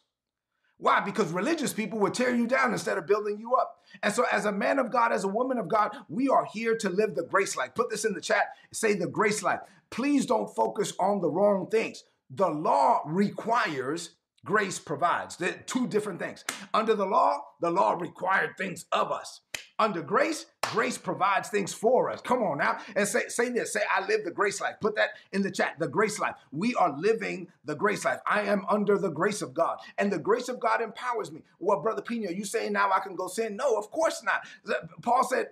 Why? 0.78 1.00
Because 1.00 1.32
religious 1.32 1.72
people 1.72 1.98
will 1.98 2.10
tear 2.10 2.34
you 2.34 2.46
down 2.46 2.72
instead 2.72 2.98
of 2.98 3.06
building 3.06 3.38
you 3.38 3.54
up. 3.56 3.80
And 4.02 4.14
so, 4.14 4.24
as 4.30 4.44
a 4.44 4.52
man 4.52 4.78
of 4.78 4.92
God, 4.92 5.12
as 5.12 5.24
a 5.24 5.28
woman 5.28 5.58
of 5.58 5.68
God, 5.68 5.96
we 6.08 6.28
are 6.28 6.44
here 6.44 6.76
to 6.76 6.88
live 6.88 7.14
the 7.14 7.24
grace 7.24 7.56
life. 7.56 7.74
Put 7.74 7.90
this 7.90 8.04
in 8.04 8.14
the 8.14 8.20
chat. 8.20 8.44
Say 8.72 8.94
the 8.94 9.08
grace 9.08 9.42
life. 9.42 9.60
Please 9.90 10.24
don't 10.24 10.54
focus 10.54 10.92
on 11.00 11.20
the 11.20 11.30
wrong 11.30 11.66
things. 11.68 12.04
The 12.30 12.48
law 12.48 13.00
requires, 13.06 14.10
grace 14.44 14.78
provides. 14.78 15.36
They're 15.36 15.62
two 15.66 15.86
different 15.86 16.20
things. 16.20 16.44
Under 16.72 16.94
the 16.94 17.06
law, 17.06 17.38
the 17.60 17.70
law 17.70 17.92
required 17.92 18.56
things 18.56 18.86
of 18.92 19.10
us. 19.12 19.40
Under 19.78 20.02
grace, 20.02 20.46
grace 20.62 20.98
provides 20.98 21.48
things 21.48 21.72
for 21.72 22.10
us. 22.10 22.20
Come 22.20 22.42
on 22.42 22.58
now 22.58 22.78
and 22.96 23.06
say, 23.06 23.28
say 23.28 23.50
this. 23.50 23.72
Say, 23.72 23.80
I 23.94 24.06
live 24.06 24.24
the 24.24 24.30
grace 24.30 24.60
life. 24.60 24.74
Put 24.80 24.96
that 24.96 25.10
in 25.32 25.42
the 25.42 25.50
chat. 25.50 25.78
The 25.78 25.88
grace 25.88 26.18
life. 26.18 26.34
We 26.50 26.74
are 26.74 26.96
living 26.98 27.48
the 27.64 27.76
grace 27.76 28.04
life. 28.04 28.20
I 28.26 28.42
am 28.42 28.64
under 28.68 28.98
the 28.98 29.10
grace 29.10 29.40
of 29.40 29.54
God. 29.54 29.78
And 29.96 30.12
the 30.12 30.18
grace 30.18 30.48
of 30.48 30.58
God 30.58 30.80
empowers 30.80 31.30
me. 31.30 31.42
Well, 31.60 31.80
Brother 31.80 32.02
Pina, 32.02 32.32
you 32.32 32.44
saying 32.44 32.72
now 32.72 32.90
I 32.90 33.00
can 33.00 33.14
go 33.14 33.28
sin? 33.28 33.56
No, 33.56 33.76
of 33.76 33.90
course 33.90 34.22
not. 34.24 34.80
Paul 35.02 35.24
said, 35.24 35.48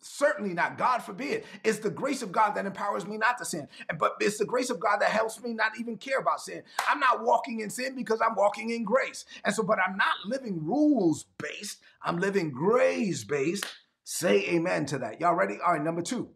Certainly 0.00 0.54
not. 0.54 0.78
God 0.78 0.98
forbid. 0.98 1.44
It's 1.64 1.80
the 1.80 1.90
grace 1.90 2.22
of 2.22 2.30
God 2.30 2.52
that 2.52 2.66
empowers 2.66 3.06
me 3.06 3.18
not 3.18 3.38
to 3.38 3.44
sin. 3.44 3.66
But 3.98 4.14
it's 4.20 4.38
the 4.38 4.44
grace 4.44 4.70
of 4.70 4.78
God 4.78 4.98
that 5.00 5.10
helps 5.10 5.42
me 5.42 5.52
not 5.52 5.72
even 5.78 5.96
care 5.96 6.18
about 6.18 6.40
sin. 6.40 6.62
I'm 6.88 7.00
not 7.00 7.24
walking 7.24 7.60
in 7.60 7.70
sin 7.70 7.96
because 7.96 8.20
I'm 8.20 8.36
walking 8.36 8.70
in 8.70 8.84
grace. 8.84 9.24
And 9.44 9.54
so, 9.54 9.62
but 9.62 9.78
I'm 9.84 9.96
not 9.96 10.14
living 10.26 10.64
rules 10.64 11.26
based. 11.38 11.80
I'm 12.02 12.18
living 12.18 12.52
grace 12.52 13.24
based. 13.24 13.66
Say 14.04 14.48
amen 14.50 14.86
to 14.86 14.98
that. 14.98 15.20
Y'all 15.20 15.34
ready? 15.34 15.58
All 15.64 15.72
right, 15.72 15.82
number 15.82 16.02
two. 16.02 16.30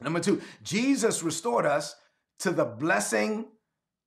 Number 0.00 0.20
two, 0.20 0.40
Jesus 0.62 1.22
restored 1.22 1.66
us 1.66 1.94
to 2.40 2.50
the 2.50 2.64
blessing 2.64 3.46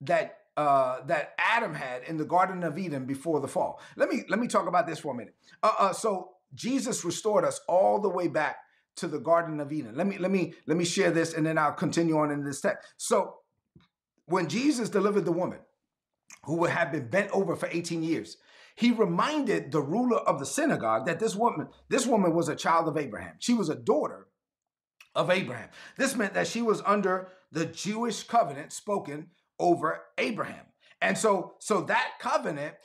that 0.02 0.38
uh, 0.58 1.02
that 1.06 1.34
Adam 1.38 1.74
had 1.74 2.04
in 2.04 2.18
the 2.18 2.26
Garden 2.26 2.64
of 2.64 2.78
Eden 2.78 3.06
before 3.06 3.40
the 3.40 3.48
fall. 3.48 3.80
Let 3.96 4.10
me 4.10 4.24
let 4.28 4.40
me 4.40 4.48
talk 4.48 4.68
about 4.68 4.88
this 4.88 5.00
for 5.00 5.14
a 5.14 5.18
minute. 5.18 5.36
Uh, 5.62 5.72
uh, 5.78 5.94
so 5.94 6.32
Jesus 6.54 7.06
restored 7.06 7.46
us 7.46 7.62
all 7.68 8.00
the 8.00 8.10
way 8.10 8.28
back 8.28 8.58
to 8.98 9.08
the 9.08 9.20
Garden 9.20 9.60
of 9.60 9.72
Eden. 9.72 9.96
Let 9.96 10.08
me 10.08 10.18
let 10.18 10.32
me 10.32 10.54
let 10.68 10.78
me 10.78 10.86
share 10.86 11.12
this 11.12 11.34
and 11.34 11.46
then 11.46 11.58
I'll 11.58 11.74
continue 11.74 12.18
on 12.18 12.32
in 12.32 12.44
this 12.44 12.62
text. 12.62 12.88
So 12.98 13.36
when 14.26 14.48
Jesus 14.48 14.90
delivered 14.90 15.26
the 15.26 15.32
woman 15.32 15.60
who 16.46 16.66
had 16.66 16.92
been 16.92 17.10
bent 17.10 17.32
over 17.32 17.56
for 17.56 17.70
18 17.72 18.04
years, 18.04 18.38
he 18.76 18.92
reminded 18.92 19.72
the 19.72 19.82
ruler 19.82 20.18
of 20.18 20.40
the 20.40 20.46
synagogue 20.46 21.06
that 21.06 21.20
this 21.20 21.36
woman, 21.36 21.68
this 21.90 22.08
woman 22.08 22.34
was 22.34 22.50
a 22.50 22.56
child 22.56 22.88
of 22.88 22.98
Abraham. 22.98 23.36
She 23.40 23.54
was 23.54 23.70
a 23.70 23.76
daughter 23.76 24.28
of 25.14 25.30
Abraham. 25.30 25.70
This 25.98 26.16
meant 26.16 26.34
that 26.34 26.48
she 26.48 26.62
was 26.62 26.82
under 26.86 27.30
the 27.52 27.66
Jewish 27.66 28.24
covenant 28.24 28.72
spoken 28.72 29.28
over 29.60 30.02
Abraham. 30.18 30.66
And 31.02 31.18
so 31.18 31.56
so 31.60 31.82
that 31.82 32.14
covenant 32.20 32.76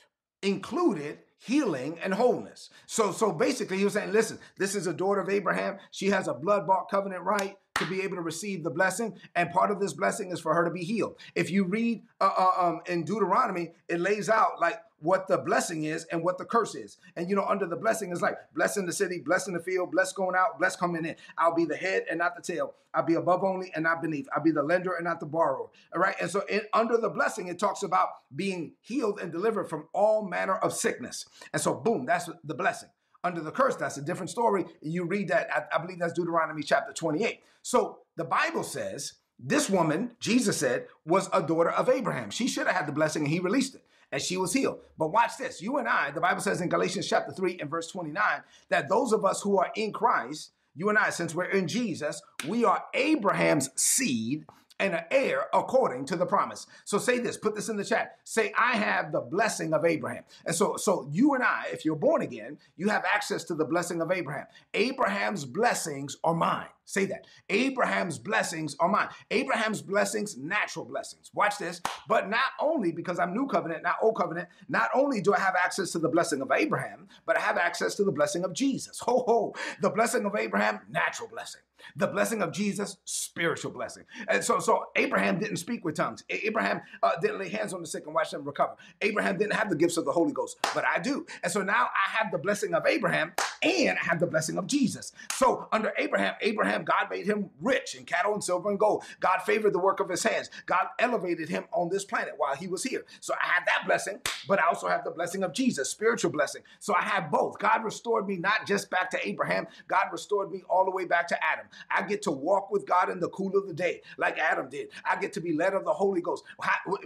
included 0.41 1.19
healing 1.39 1.99
and 2.03 2.13
wholeness. 2.13 2.69
So 2.85 3.11
so 3.11 3.31
basically 3.31 3.77
he 3.77 3.83
was 3.83 3.93
saying, 3.93 4.11
listen, 4.11 4.39
this 4.57 4.75
is 4.75 4.87
a 4.87 4.93
daughter 4.93 5.21
of 5.21 5.29
Abraham. 5.29 5.77
She 5.91 6.07
has 6.07 6.27
a 6.27 6.33
blood-bought 6.33 6.89
covenant 6.89 7.23
right 7.23 7.57
to 7.79 7.85
be 7.85 8.01
able 8.01 8.15
to 8.15 8.21
receive 8.21 8.63
the 8.63 8.69
blessing, 8.69 9.15
and 9.35 9.49
part 9.51 9.71
of 9.71 9.79
this 9.79 9.93
blessing 9.93 10.31
is 10.31 10.39
for 10.39 10.53
her 10.53 10.63
to 10.65 10.71
be 10.71 10.83
healed. 10.83 11.15
If 11.35 11.49
you 11.49 11.65
read 11.65 12.03
uh, 12.19 12.29
uh, 12.37 12.51
um, 12.67 12.81
in 12.87 13.03
Deuteronomy, 13.03 13.71
it 13.87 13.99
lays 13.99 14.29
out 14.29 14.59
like 14.59 14.81
what 14.99 15.27
the 15.27 15.37
blessing 15.37 15.83
is 15.83 16.05
and 16.05 16.23
what 16.23 16.37
the 16.37 16.45
curse 16.45 16.75
is. 16.75 16.97
And 17.15 17.29
you 17.29 17.35
know, 17.35 17.45
under 17.45 17.67
the 17.67 17.75
blessing 17.75 18.11
is 18.11 18.21
like 18.21 18.37
blessing 18.55 18.85
the 18.85 18.93
city, 18.93 19.19
blessing 19.19 19.53
the 19.53 19.59
field, 19.59 19.91
bless 19.91 20.11
going 20.11 20.35
out, 20.35 20.57
bless 20.57 20.75
coming 20.75 21.05
in. 21.05 21.15
I'll 21.37 21.53
be 21.53 21.65
the 21.65 21.75
head 21.75 22.05
and 22.09 22.19
not 22.19 22.35
the 22.35 22.41
tail. 22.41 22.73
I'll 22.93 23.03
be 23.03 23.13
above 23.13 23.43
only 23.43 23.71
and 23.75 23.83
not 23.83 24.01
beneath. 24.01 24.27
I'll 24.35 24.43
be 24.43 24.51
the 24.51 24.63
lender 24.63 24.93
and 24.93 25.05
not 25.05 25.19
the 25.19 25.27
borrower. 25.27 25.67
All 25.93 26.01
right. 26.01 26.15
And 26.19 26.31
so 26.31 26.41
in, 26.49 26.61
under 26.73 26.97
the 26.97 27.09
blessing, 27.09 27.47
it 27.47 27.59
talks 27.59 27.83
about 27.83 28.09
being 28.35 28.73
healed 28.81 29.19
and 29.19 29.31
delivered 29.31 29.69
from 29.69 29.87
all 29.93 30.27
manner 30.27 30.55
of 30.55 30.73
sickness. 30.73 31.25
And 31.53 31.61
so 31.61 31.75
boom, 31.75 32.05
that's 32.05 32.29
the 32.43 32.55
blessing. 32.55 32.89
Under 33.23 33.41
the 33.41 33.51
curse, 33.51 33.75
that's 33.75 33.97
a 33.97 34.01
different 34.01 34.29
story. 34.29 34.65
You 34.81 35.05
read 35.05 35.27
that, 35.29 35.49
I, 35.73 35.77
believe 35.79 35.99
that's 35.99 36.13
Deuteronomy 36.13 36.63
chapter 36.63 36.93
28. 36.93 37.41
So 37.61 37.99
the 38.15 38.23
Bible 38.23 38.63
says 38.63 39.13
this 39.39 39.69
woman, 39.69 40.11
Jesus 40.19 40.57
said, 40.57 40.87
was 41.05 41.29
a 41.33 41.41
daughter 41.41 41.71
of 41.71 41.89
Abraham. 41.89 42.29
She 42.29 42.47
should 42.47 42.67
have 42.67 42.75
had 42.75 42.87
the 42.87 42.91
blessing 42.91 43.23
and 43.23 43.31
he 43.31 43.39
released 43.39 43.75
it 43.75 43.83
and 44.11 44.21
she 44.21 44.37
was 44.37 44.53
healed. 44.53 44.79
But 44.97 45.11
watch 45.11 45.37
this. 45.37 45.61
You 45.61 45.77
and 45.77 45.87
I, 45.87 46.11
the 46.11 46.21
Bible 46.21 46.41
says 46.41 46.61
in 46.61 46.69
Galatians 46.69 47.07
chapter 47.07 47.31
3 47.31 47.57
and 47.59 47.69
verse 47.69 47.87
29, 47.91 48.23
that 48.69 48.89
those 48.89 49.11
of 49.11 49.25
us 49.25 49.41
who 49.41 49.57
are 49.59 49.71
in 49.75 49.91
Christ, 49.91 50.51
you 50.75 50.89
and 50.89 50.97
I, 50.97 51.09
since 51.09 51.35
we're 51.35 51.45
in 51.45 51.67
Jesus, 51.67 52.21
we 52.47 52.63
are 52.63 52.83
Abraham's 52.93 53.69
seed 53.75 54.45
and 54.79 54.93
an 54.93 55.03
heir 55.11 55.45
according 55.53 56.05
to 56.05 56.15
the 56.15 56.25
promise. 56.25 56.67
So 56.85 56.97
say 56.97 57.19
this, 57.19 57.37
put 57.37 57.55
this 57.55 57.69
in 57.69 57.77
the 57.77 57.85
chat. 57.85 58.17
Say, 58.23 58.53
I 58.57 58.77
have 58.77 59.11
the 59.11 59.21
blessing 59.21 59.73
of 59.73 59.85
Abraham. 59.85 60.23
And 60.45 60.55
so, 60.55 60.77
so 60.77 61.07
you 61.11 61.33
and 61.33 61.43
I, 61.43 61.65
if 61.71 61.83
you're 61.85 61.95
born 61.95 62.21
again, 62.21 62.57
you 62.75 62.89
have 62.89 63.03
access 63.05 63.43
to 63.45 63.55
the 63.55 63.65
blessing 63.65 64.01
of 64.01 64.11
Abraham. 64.11 64.45
Abraham's 64.73 65.45
blessings 65.45 66.17
are 66.23 66.35
mine. 66.35 66.67
Say 66.87 67.05
that. 67.07 67.25
Abraham's 67.49 68.17
blessings 68.17 68.77
are 68.79 68.87
mine. 68.87 69.09
Abraham's 69.29 69.81
blessings, 69.81 70.37
natural 70.37 70.85
blessings. 70.85 71.29
Watch 71.33 71.57
this. 71.57 71.81
But 72.07 72.29
not 72.29 72.39
only 72.61 72.93
because 72.93 73.19
I'm 73.19 73.33
new 73.33 73.45
covenant, 73.45 73.83
not 73.83 73.97
old 74.01 74.15
covenant, 74.15 74.47
not 74.69 74.89
only 74.93 75.19
do 75.19 75.33
I 75.33 75.39
have 75.39 75.55
access 75.61 75.91
to 75.91 75.99
the 75.99 76.07
blessing 76.07 76.41
of 76.41 76.49
Abraham, 76.49 77.09
but 77.25 77.37
I 77.37 77.41
have 77.41 77.57
access 77.57 77.95
to 77.95 78.05
the 78.05 78.11
blessing 78.13 78.45
of 78.45 78.53
Jesus. 78.53 78.99
Ho, 78.99 79.25
ho. 79.27 79.53
The 79.81 79.89
blessing 79.89 80.25
of 80.25 80.37
Abraham, 80.37 80.79
natural 80.89 81.27
blessing. 81.27 81.59
The 81.97 82.07
blessing 82.07 82.41
of 82.41 82.53
Jesus, 82.53 82.97
spiritual 83.03 83.71
blessing. 83.71 84.03
And 84.29 84.41
so, 84.41 84.59
so 84.59 84.85
Abraham 84.95 85.39
didn't 85.39 85.57
speak 85.57 85.83
with 85.83 85.95
tongues. 85.95 86.23
Abraham 86.29 86.81
uh, 87.03 87.11
didn't 87.21 87.39
lay 87.39 87.49
hands 87.49 87.73
on 87.73 87.81
the 87.81 87.87
sick 87.87 88.05
and 88.05 88.15
watch 88.15 88.31
them 88.31 88.45
recover. 88.45 88.75
Abraham 89.01 89.37
didn't 89.37 89.53
have 89.53 89.69
the 89.69 89.75
gifts 89.75 89.97
of 89.97 90.05
the 90.05 90.11
Holy 90.11 90.31
Ghost, 90.31 90.57
but 90.73 90.85
I 90.85 90.99
do. 90.99 91.25
And 91.43 91.51
so 91.51 91.61
now 91.61 91.85
I 91.85 92.17
have 92.17 92.31
the 92.31 92.37
blessing 92.37 92.73
of 92.73 92.85
Abraham 92.87 93.33
and 93.61 93.97
I 93.97 94.03
have 94.05 94.19
the 94.19 94.27
blessing 94.27 94.57
of 94.57 94.67
Jesus. 94.67 95.11
So 95.33 95.67
under 95.71 95.93
Abraham, 95.97 96.35
Abraham, 96.41 96.76
God 96.85 97.07
made 97.09 97.25
him 97.25 97.49
rich 97.61 97.95
in 97.95 98.05
cattle 98.05 98.33
and 98.33 98.43
silver 98.43 98.69
and 98.69 98.79
gold. 98.79 99.03
God 99.19 99.39
favored 99.45 99.73
the 99.73 99.79
work 99.79 99.99
of 99.99 100.09
his 100.09 100.23
hands. 100.23 100.49
God 100.65 100.87
elevated 100.99 101.49
him 101.49 101.65
on 101.71 101.89
this 101.89 102.03
planet 102.03 102.33
while 102.37 102.55
he 102.55 102.67
was 102.67 102.83
here. 102.83 103.05
So 103.19 103.33
I 103.33 103.47
had 103.47 103.63
that 103.67 103.85
blessing, 103.85 104.19
but 104.47 104.59
I 104.59 104.67
also 104.67 104.87
have 104.87 105.03
the 105.03 105.11
blessing 105.11 105.43
of 105.43 105.53
Jesus, 105.53 105.89
spiritual 105.89 106.31
blessing. 106.31 106.61
So 106.79 106.93
I 106.95 107.03
have 107.03 107.31
both. 107.31 107.59
God 107.59 107.83
restored 107.83 108.27
me 108.27 108.37
not 108.37 108.65
just 108.65 108.89
back 108.89 109.09
to 109.11 109.27
Abraham, 109.27 109.67
God 109.87 110.05
restored 110.11 110.51
me 110.51 110.63
all 110.69 110.85
the 110.85 110.91
way 110.91 111.05
back 111.05 111.27
to 111.29 111.37
Adam. 111.43 111.65
I 111.89 112.01
get 112.03 112.21
to 112.23 112.31
walk 112.31 112.71
with 112.71 112.85
God 112.85 113.09
in 113.09 113.19
the 113.19 113.29
cool 113.29 113.55
of 113.57 113.67
the 113.67 113.73
day, 113.73 114.01
like 114.17 114.37
Adam 114.37 114.69
did. 114.69 114.89
I 115.05 115.15
get 115.19 115.33
to 115.33 115.41
be 115.41 115.53
led 115.53 115.73
of 115.73 115.85
the 115.85 115.93
Holy 115.93 116.21
Ghost. 116.21 116.43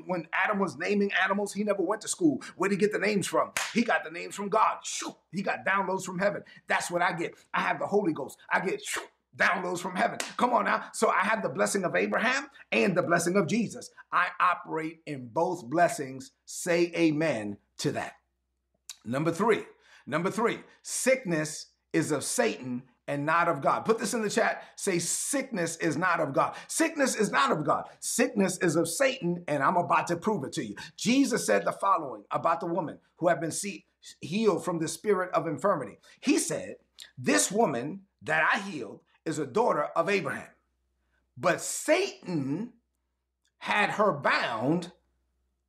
When 0.06 0.28
Adam 0.34 0.60
was 0.60 0.78
naming 0.78 1.12
animals, 1.24 1.54
he 1.54 1.64
never 1.64 1.84
went 1.84 2.02
to 2.02 2.08
school. 2.08 2.42
Where 2.56 2.70
did 2.70 2.76
he 2.76 2.80
get 2.80 2.92
the 2.92 3.00
names 3.00 3.28
from? 3.28 3.52
He 3.74 3.84
got 3.84 4.04
the 4.04 4.12
names 4.12 4.36
from 4.36 4.50
God. 4.50 4.80
He 5.32 5.42
got 5.42 5.66
downloads 5.66 6.04
from 6.04 6.20
heaven. 6.20 6.44
That's 6.68 6.92
what 6.92 7.02
I 7.02 7.14
get. 7.14 7.36
I 7.54 7.62
have 7.62 7.80
the 7.80 7.88
Holy 7.88 8.14
Ghost. 8.14 8.38
I 8.50 8.60
get 8.60 8.82
downloads 9.38 9.80
from 9.80 9.96
heaven. 9.96 10.20
Come 10.38 10.54
on 10.54 10.66
now. 10.66 10.84
So 10.94 11.10
I 11.10 11.20
have 11.20 11.42
the 11.42 11.50
blessing 11.50 11.84
of 11.84 11.96
Abraham 11.96 12.48
and 12.72 12.96
the 12.96 13.04
blessing 13.04 13.38
of 13.38 13.48
Jesus. 13.48 13.90
I 14.12 14.28
operate 14.40 15.00
in 15.06 15.28
both 15.28 15.70
blessings. 15.70 16.32
Say 16.46 16.92
amen 16.96 17.58
to 17.80 17.92
that. 17.94 18.14
Number 19.06 19.32
three. 19.32 19.64
Number 20.06 20.32
three. 20.32 20.60
Sickness 20.82 21.68
is 21.94 22.12
of 22.12 22.24
Satan 22.24 22.84
and 23.08 23.26
not 23.26 23.48
of 23.48 23.62
God. 23.62 23.82
Put 23.82 24.00
this 24.00 24.14
in 24.14 24.22
the 24.22 24.30
chat. 24.30 24.64
Say, 24.78 25.00
sickness 25.00 25.76
is 25.78 25.98
not 25.98 26.20
of 26.20 26.34
God. 26.34 26.56
Sickness 26.68 27.16
is 27.16 27.32
not 27.32 27.52
of 27.52 27.66
God. 27.66 27.90
Sickness 28.00 28.58
is 28.60 28.76
of 28.76 28.88
Satan, 28.88 29.44
and 29.48 29.62
I'm 29.62 29.76
about 29.76 30.08
to 30.08 30.16
prove 30.16 30.44
it 30.46 30.54
to 30.54 30.66
you. 30.66 30.76
Jesus 30.96 31.46
said 31.46 31.66
the 31.66 31.74
following 31.74 32.24
about 32.32 32.62
the 32.62 32.68
woman 32.68 33.00
who 33.18 33.28
had 33.28 33.42
been 33.42 33.52
healed 34.22 34.64
from 34.64 34.80
the 34.80 34.88
spirit 34.88 35.30
of 35.34 35.48
infirmity. 35.48 35.98
He 36.22 36.38
said, 36.38 36.76
This 37.18 37.52
woman 37.52 38.02
that 38.22 38.48
I 38.54 38.60
healed 38.60 39.02
is 39.26 39.40
a 39.40 39.46
daughter 39.46 39.84
of 39.96 40.10
Abraham. 40.10 40.50
But 41.38 41.62
Satan 41.62 42.74
had 43.60 43.92
her 43.92 44.12
bound 44.12 44.92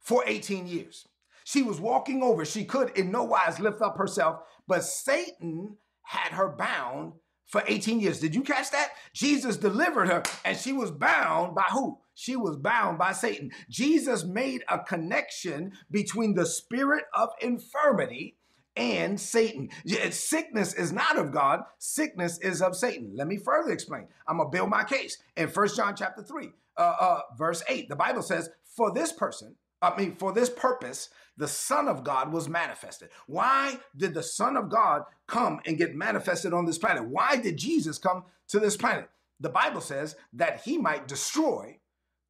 for 0.00 0.24
18 0.26 0.66
years. 0.66 1.06
She 1.44 1.62
was 1.62 1.80
walking 1.80 2.22
over. 2.22 2.44
She 2.44 2.64
could 2.64 2.90
in 2.96 3.10
no 3.10 3.24
wise 3.24 3.60
lift 3.60 3.82
up 3.82 3.96
herself, 3.98 4.40
but 4.66 4.84
Satan 4.84 5.76
had 6.02 6.32
her 6.32 6.48
bound 6.48 7.14
for 7.46 7.62
18 7.66 8.00
years. 8.00 8.18
Did 8.18 8.34
you 8.34 8.42
catch 8.42 8.70
that? 8.70 8.92
Jesus 9.12 9.56
delivered 9.56 10.08
her 10.08 10.22
and 10.44 10.56
she 10.56 10.72
was 10.72 10.90
bound 10.90 11.54
by 11.54 11.66
who? 11.70 11.98
She 12.14 12.36
was 12.36 12.56
bound 12.56 12.98
by 12.98 13.12
Satan. 13.12 13.50
Jesus 13.68 14.24
made 14.24 14.62
a 14.68 14.78
connection 14.78 15.72
between 15.90 16.34
the 16.34 16.46
spirit 16.46 17.04
of 17.14 17.30
infirmity 17.40 18.36
and 18.76 19.20
Satan. 19.20 19.70
Sickness 20.10 20.74
is 20.74 20.92
not 20.92 21.18
of 21.18 21.32
God, 21.32 21.60
sickness 21.78 22.38
is 22.38 22.62
of 22.62 22.76
Satan. 22.76 23.12
Let 23.14 23.26
me 23.26 23.36
further 23.36 23.70
explain. 23.70 24.08
I'm 24.26 24.38
going 24.38 24.50
to 24.50 24.56
build 24.56 24.70
my 24.70 24.84
case. 24.84 25.18
In 25.36 25.48
First 25.48 25.76
John 25.76 25.94
chapter 25.96 26.22
3, 26.22 26.50
uh, 26.76 26.80
uh, 26.80 27.20
verse 27.36 27.62
8, 27.68 27.88
the 27.88 27.96
Bible 27.96 28.22
says, 28.22 28.50
For 28.64 28.92
this 28.92 29.12
person, 29.12 29.56
I 29.80 29.96
mean, 29.96 30.16
for 30.16 30.32
this 30.32 30.48
purpose, 30.48 31.10
the 31.36 31.48
Son 31.48 31.88
of 31.88 32.04
God 32.04 32.32
was 32.32 32.48
manifested. 32.48 33.10
Why 33.26 33.78
did 33.96 34.14
the 34.14 34.22
Son 34.22 34.56
of 34.56 34.70
God 34.70 35.02
come 35.26 35.60
and 35.66 35.78
get 35.78 35.94
manifested 35.94 36.52
on 36.52 36.66
this 36.66 36.78
planet? 36.78 37.04
Why 37.04 37.36
did 37.36 37.56
Jesus 37.56 37.98
come 37.98 38.24
to 38.48 38.60
this 38.60 38.76
planet? 38.76 39.08
The 39.40 39.48
Bible 39.48 39.80
says 39.80 40.14
that 40.34 40.62
he 40.64 40.78
might 40.78 41.08
destroy 41.08 41.78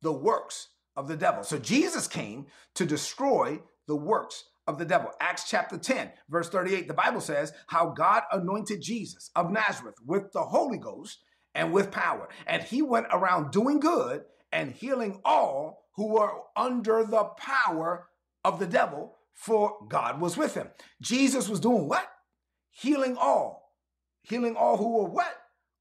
the 0.01 0.13
works 0.13 0.69
of 0.97 1.09
the 1.09 1.17
devil. 1.17 1.43
So 1.43 1.59
Jesus 1.59 2.09
came 2.09 2.47
to 2.75 2.87
destroy 2.87 3.61
the 3.87 3.97
works 3.97 4.45
of 4.66 4.78
the 4.78 4.85
devil. 4.85 5.11
Acts 5.21 5.49
chapter 5.49 5.76
10, 5.76 6.11
verse 6.28 6.49
38, 6.49 6.88
the 6.88 6.95
Bible 6.95 7.21
says 7.21 7.52
how 7.66 7.90
God 7.90 8.23
anointed 8.33 8.81
Jesus 8.81 9.31
of 9.35 9.50
Nazareth 9.50 9.97
with 10.04 10.33
the 10.33 10.42
Holy 10.42 10.78
Ghost 10.78 11.19
and 11.54 11.73
with 11.73 11.90
power. 11.90 12.28
And 12.47 12.62
he 12.62 12.83
went 12.83 13.07
around 13.11 13.50
doing 13.50 13.81
good 13.81 14.23
and 14.52 14.73
healing 14.73 15.21
all 15.25 15.85
who 15.95 16.14
were 16.14 16.33
under 16.57 17.04
the 17.04 17.25
power 17.25 18.09
of 18.45 18.59
the 18.59 18.66
devil, 18.66 19.16
for 19.35 19.76
God 19.88 20.21
was 20.21 20.37
with 20.37 20.54
him. 20.54 20.69
Jesus 21.00 21.49
was 21.49 21.61
doing 21.61 21.88
what? 21.88 22.09
Healing 22.71 23.16
all. 23.19 23.75
Healing 24.23 24.57
all 24.57 24.76
who 24.76 24.99
were 24.99 25.09
what? 25.09 25.35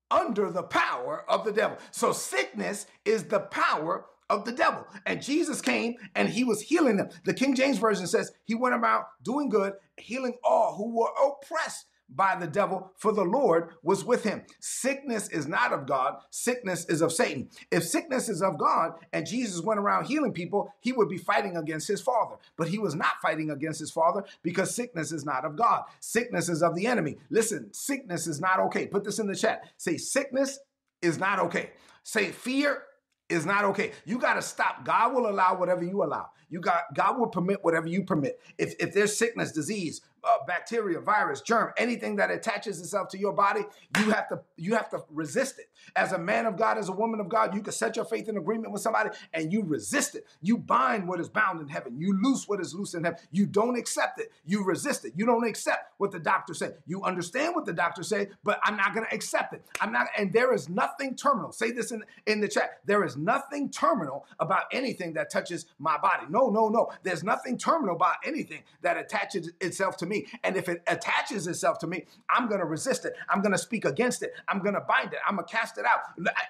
Under 0.10 0.52
the 0.52 0.64
power 0.64 1.24
of 1.30 1.46
the 1.46 1.54
devil. 1.54 1.78
So 1.92 2.12
sickness 2.12 2.86
is 3.06 3.26
the 3.26 3.40
power 3.40 4.06
of 4.32 4.46
the 4.46 4.52
devil. 4.54 4.88
And 5.06 5.22
Jesus 5.22 5.62
came 5.62 5.96
and 6.16 6.30
he 6.30 6.44
was 6.44 6.62
healing 6.62 6.98
them. 6.98 7.10
The 7.26 7.34
King 7.34 7.54
James 7.54 7.78
Version 7.78 8.08
says 8.08 8.32
he 8.46 8.56
went 8.56 8.76
about 8.76 9.08
doing 9.22 9.50
good, 9.50 9.74
healing 9.98 10.38
all 10.44 10.76
who 10.76 10.98
were 10.98 11.10
oppressed 11.24 11.86
by 12.14 12.36
the 12.36 12.48
devil, 12.48 12.92
for 12.98 13.14
the 13.14 13.24
Lord 13.24 13.70
was 13.84 14.04
with 14.04 14.24
him. 14.24 14.44
Sickness 14.60 15.30
is 15.30 15.48
not 15.48 15.72
of 15.72 15.88
God, 15.88 16.16
sickness 16.30 16.86
is 16.86 17.02
of 17.02 17.14
Satan. 17.14 17.50
If 17.72 17.84
sickness 17.86 18.28
is 18.28 18.42
of 18.42 18.58
God 18.58 18.94
and 19.14 19.26
Jesus 19.26 19.62
went 19.62 19.80
around 19.80 20.06
healing 20.06 20.34
people, 20.34 20.74
he 20.82 20.92
would 20.92 21.08
be 21.08 21.18
fighting 21.18 21.56
against 21.56 21.88
his 21.88 22.02
father. 22.02 22.36
But 22.58 22.68
he 22.68 22.80
was 22.80 22.96
not 22.96 23.22
fighting 23.22 23.50
against 23.50 23.80
his 23.80 23.92
father 23.92 24.26
because 24.44 24.76
sickness 24.76 25.12
is 25.12 25.26
not 25.26 25.46
of 25.46 25.56
God. 25.56 25.84
Sickness 26.02 26.50
is 26.50 26.62
of 26.62 26.76
the 26.76 26.86
enemy. 26.86 27.18
Listen, 27.30 27.74
sickness 27.74 28.28
is 28.28 28.42
not 28.42 28.60
okay. 28.60 28.88
Put 28.88 29.06
this 29.06 29.20
in 29.20 29.28
the 29.28 29.36
chat. 29.36 29.72
Say, 29.78 29.98
sickness 29.98 30.60
is 31.02 31.18
not 31.18 31.40
okay. 31.40 31.72
Say, 32.04 32.32
fear 32.32 32.84
is 33.32 33.46
not 33.46 33.66
okay. 33.66 33.92
You 34.06 34.20
got 34.20 34.36
to 34.36 34.42
stop. 34.42 34.86
God 34.86 35.14
will 35.14 35.30
allow 35.30 35.56
whatever 35.56 35.84
you 35.84 36.04
allow. 36.04 36.30
You 36.52 36.60
got 36.60 36.94
God 36.94 37.18
will 37.18 37.28
permit 37.28 37.64
whatever 37.64 37.88
you 37.88 38.04
permit. 38.04 38.40
If 38.58 38.76
if 38.80 38.94
there's 38.94 39.18
sickness, 39.18 39.52
disease, 39.52 40.02
uh, 40.24 40.38
bacteria, 40.46 41.00
virus, 41.00 41.42
germ, 41.42 41.72
anything 41.78 42.18
that 42.18 42.30
attaches 42.30 42.80
itself 42.80 43.08
to 43.10 43.18
your 43.18 43.34
body, 43.34 43.62
you 43.98 44.12
have 44.12 44.28
to 44.30 44.42
you 44.58 44.76
have 44.76 44.90
to 44.90 45.04
resist 45.10 45.60
it. 45.60 45.70
As 45.96 46.12
a 46.12 46.20
man 46.20 46.46
of 46.46 46.58
God, 46.58 46.78
as 46.78 46.90
a 46.90 46.92
woman 46.92 47.20
of 47.20 47.30
God, 47.30 47.56
you 47.56 47.62
can 47.62 47.74
set 47.74 47.96
your 47.96 48.06
faith 48.06 48.30
in 48.30 48.38
agreement 48.38 48.72
with 48.72 48.82
somebody 48.82 49.10
and 49.34 49.52
you 49.52 49.64
resist 49.64 50.16
it. 50.16 50.28
You 50.42 50.58
bind 50.58 51.08
what 51.08 51.20
is 51.20 51.30
bound 51.30 51.62
in 51.62 51.68
heaven. 51.68 52.00
You 52.00 52.20
loose 52.22 52.48
what 52.48 52.60
is 52.60 52.74
loose 52.76 52.94
in 52.94 53.04
heaven. 53.04 53.20
You 53.32 53.46
don't 53.46 53.78
accept 53.78 54.20
it. 54.20 54.32
You 54.46 54.64
resist 54.64 55.06
it. 55.06 55.14
You 55.16 55.26
don't 55.26 55.48
accept 55.48 55.94
what 55.98 56.12
the 56.12 56.20
doctor 56.20 56.54
said. 56.54 56.76
You 56.86 57.04
understand 57.04 57.56
what 57.56 57.66
the 57.66 57.74
doctor 57.74 58.04
said, 58.04 58.30
but 58.44 58.60
I'm 58.64 58.78
not 58.78 58.94
going 58.94 59.06
to 59.08 59.16
accept 59.16 59.54
it. 59.54 59.66
I'm 59.80 59.92
not. 59.92 60.08
And 60.18 60.32
there 60.34 60.54
is 60.54 60.70
nothing 60.70 61.16
terminal. 61.16 61.52
Say 61.52 61.72
this 61.72 61.92
in 61.92 62.04
in 62.28 62.42
the 62.42 62.48
chat. 62.48 62.82
There 62.86 63.04
is 63.04 63.18
nothing 63.18 63.70
terminal 63.70 64.26
about 64.40 64.66
anything 64.72 65.14
that 65.14 65.32
touches 65.32 65.66
my 65.80 65.98
body. 65.98 66.26
No, 66.30 66.41
no, 66.50 66.68
no. 66.68 66.82
No. 66.82 66.92
There's 67.04 67.24
nothing 67.24 67.58
terminal 67.58 67.96
about 67.96 68.16
anything 68.26 68.64
that 68.82 68.98
attaches 68.98 69.52
itself 69.62 69.98
to 69.98 70.06
me. 70.06 70.26
And 70.44 70.56
if 70.56 70.68
it 70.68 70.82
attaches 70.88 71.48
itself 71.48 71.80
to 71.80 71.88
me, 71.88 72.06
I'm 72.30 72.48
going 72.48 72.60
to 72.60 72.66
resist 72.66 73.06
it. 73.06 73.14
I'm 73.30 73.42
going 73.42 73.52
to 73.52 73.58
speak 73.58 73.86
against 73.86 74.24
it. 74.24 74.34
I'm 74.48 74.60
going 74.60 74.74
to 74.74 74.82
bind 74.82 75.14
it. 75.14 75.20
I'm 75.28 75.36
going 75.36 75.48
to 75.48 75.54
cast 75.54 75.78
it 75.78 75.86
out. 75.86 76.00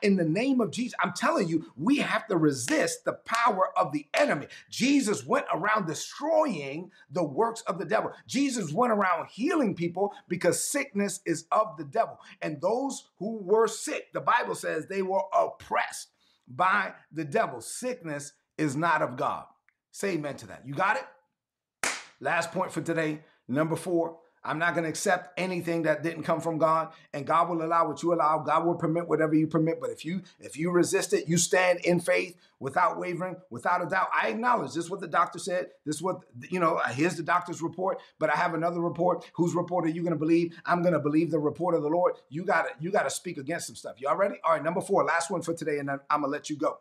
In 0.01 0.15
the 0.15 0.23
name 0.23 0.61
of 0.61 0.71
Jesus, 0.71 0.95
I'm 1.01 1.13
telling 1.13 1.47
you, 1.47 1.65
we 1.75 1.97
have 1.97 2.27
to 2.27 2.37
resist 2.37 3.03
the 3.05 3.13
power 3.13 3.77
of 3.77 3.91
the 3.91 4.07
enemy. 4.13 4.47
Jesus 4.69 5.25
went 5.25 5.45
around 5.53 5.87
destroying 5.87 6.91
the 7.09 7.23
works 7.23 7.61
of 7.61 7.77
the 7.77 7.85
devil. 7.85 8.11
Jesus 8.27 8.71
went 8.71 8.93
around 8.93 9.27
healing 9.27 9.75
people 9.75 10.13
because 10.27 10.63
sickness 10.63 11.19
is 11.25 11.45
of 11.51 11.77
the 11.77 11.83
devil. 11.83 12.19
And 12.41 12.61
those 12.61 13.09
who 13.17 13.37
were 13.37 13.67
sick, 13.67 14.13
the 14.13 14.21
Bible 14.21 14.55
says 14.55 14.85
they 14.85 15.01
were 15.01 15.23
oppressed 15.33 16.09
by 16.47 16.93
the 17.11 17.25
devil. 17.25 17.61
Sickness 17.61 18.33
is 18.57 18.75
not 18.75 19.01
of 19.01 19.17
God. 19.17 19.45
Say 19.91 20.11
amen 20.11 20.35
to 20.37 20.47
that. 20.47 20.63
You 20.65 20.73
got 20.73 20.97
it? 20.97 21.91
Last 22.19 22.51
point 22.51 22.71
for 22.71 22.81
today 22.81 23.19
Number 23.51 23.75
four, 23.75 24.17
I'm 24.43 24.57
not 24.57 24.73
going 24.73 24.85
to 24.85 24.89
accept 24.89 25.37
anything 25.37 25.83
that 25.83 26.03
didn't 26.03 26.23
come 26.23 26.39
from 26.39 26.57
God, 26.57 26.93
and 27.13 27.27
God 27.27 27.49
will 27.49 27.63
allow 27.63 27.87
what 27.87 28.01
you 28.01 28.13
allow. 28.13 28.39
God 28.39 28.65
will 28.65 28.75
permit 28.75 29.07
whatever 29.07 29.35
you 29.35 29.45
permit. 29.45 29.79
But 29.81 29.89
if 29.91 30.05
you 30.05 30.21
if 30.39 30.57
you 30.57 30.71
resist 30.71 31.13
it, 31.13 31.27
you 31.27 31.37
stand 31.37 31.79
in 31.81 31.99
faith 31.99 32.37
without 32.59 32.97
wavering, 32.97 33.35
without 33.49 33.85
a 33.85 33.89
doubt. 33.89 34.07
I 34.19 34.29
acknowledge 34.29 34.69
this 34.73 34.85
is 34.85 34.89
what 34.89 35.01
the 35.01 35.07
doctor 35.07 35.37
said. 35.37 35.67
This 35.85 35.97
is 35.97 36.01
what 36.01 36.21
you 36.49 36.59
know. 36.61 36.79
Here's 36.91 37.17
the 37.17 37.23
doctor's 37.23 37.61
report, 37.61 37.99
but 38.19 38.31
I 38.31 38.37
have 38.37 38.53
another 38.53 38.79
report. 38.79 39.29
Whose 39.33 39.53
report 39.53 39.85
are 39.85 39.89
you 39.89 40.01
going 40.01 40.13
to 40.13 40.19
believe? 40.19 40.55
I'm 40.65 40.81
going 40.81 40.93
to 40.93 40.99
believe 40.99 41.29
the 41.29 41.39
report 41.39 41.75
of 41.75 41.83
the 41.83 41.89
Lord. 41.89 42.15
You 42.29 42.45
got 42.45 42.63
to 42.63 42.69
you 42.79 42.89
got 42.89 43.03
to 43.03 43.11
speak 43.11 43.37
against 43.37 43.67
some 43.67 43.75
stuff. 43.75 43.99
Y'all 43.99 44.15
ready? 44.15 44.35
All 44.45 44.53
right. 44.53 44.63
Number 44.63 44.81
four, 44.81 45.03
last 45.03 45.29
one 45.29 45.41
for 45.41 45.53
today, 45.53 45.77
and 45.79 45.91
I'm 45.91 45.99
gonna 46.09 46.27
let 46.27 46.49
you 46.49 46.55
go. 46.55 46.79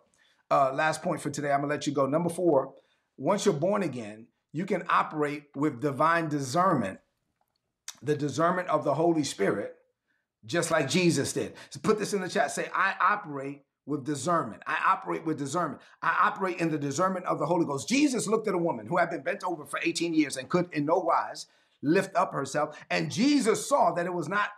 Uh, 0.50 0.72
last 0.72 1.02
point 1.02 1.20
for 1.20 1.30
today. 1.30 1.50
I'm 1.50 1.60
gonna 1.60 1.72
let 1.74 1.86
you 1.86 1.92
go. 1.92 2.06
Number 2.06 2.30
four. 2.30 2.72
Once 3.20 3.44
you're 3.44 3.52
born 3.52 3.82
again, 3.82 4.26
you 4.50 4.64
can 4.64 4.82
operate 4.88 5.44
with 5.54 5.78
divine 5.78 6.26
discernment, 6.26 6.98
the 8.02 8.16
discernment 8.16 8.66
of 8.68 8.82
the 8.82 8.94
Holy 8.94 9.22
Spirit, 9.22 9.76
just 10.46 10.70
like 10.70 10.88
Jesus 10.88 11.34
did. 11.34 11.52
So 11.68 11.80
put 11.82 11.98
this 11.98 12.14
in 12.14 12.22
the 12.22 12.30
chat. 12.30 12.50
Say, 12.50 12.70
I 12.74 12.94
operate 12.98 13.60
with 13.84 14.06
discernment. 14.06 14.62
I 14.66 14.78
operate 14.86 15.26
with 15.26 15.36
discernment. 15.36 15.82
I 16.00 16.16
operate 16.22 16.60
in 16.60 16.70
the 16.70 16.78
discernment 16.78 17.26
of 17.26 17.38
the 17.38 17.44
Holy 17.44 17.66
Ghost. 17.66 17.90
Jesus 17.90 18.26
looked 18.26 18.48
at 18.48 18.54
a 18.54 18.58
woman 18.58 18.86
who 18.86 18.96
had 18.96 19.10
been 19.10 19.22
bent 19.22 19.44
over 19.44 19.66
for 19.66 19.78
18 19.82 20.14
years 20.14 20.38
and 20.38 20.48
could 20.48 20.72
in 20.72 20.86
no 20.86 20.96
wise 20.96 21.44
lift 21.82 22.16
up 22.16 22.32
herself. 22.32 22.82
And 22.90 23.12
Jesus 23.12 23.68
saw 23.68 23.92
that 23.92 24.06
it 24.06 24.14
was 24.14 24.30
not 24.30 24.48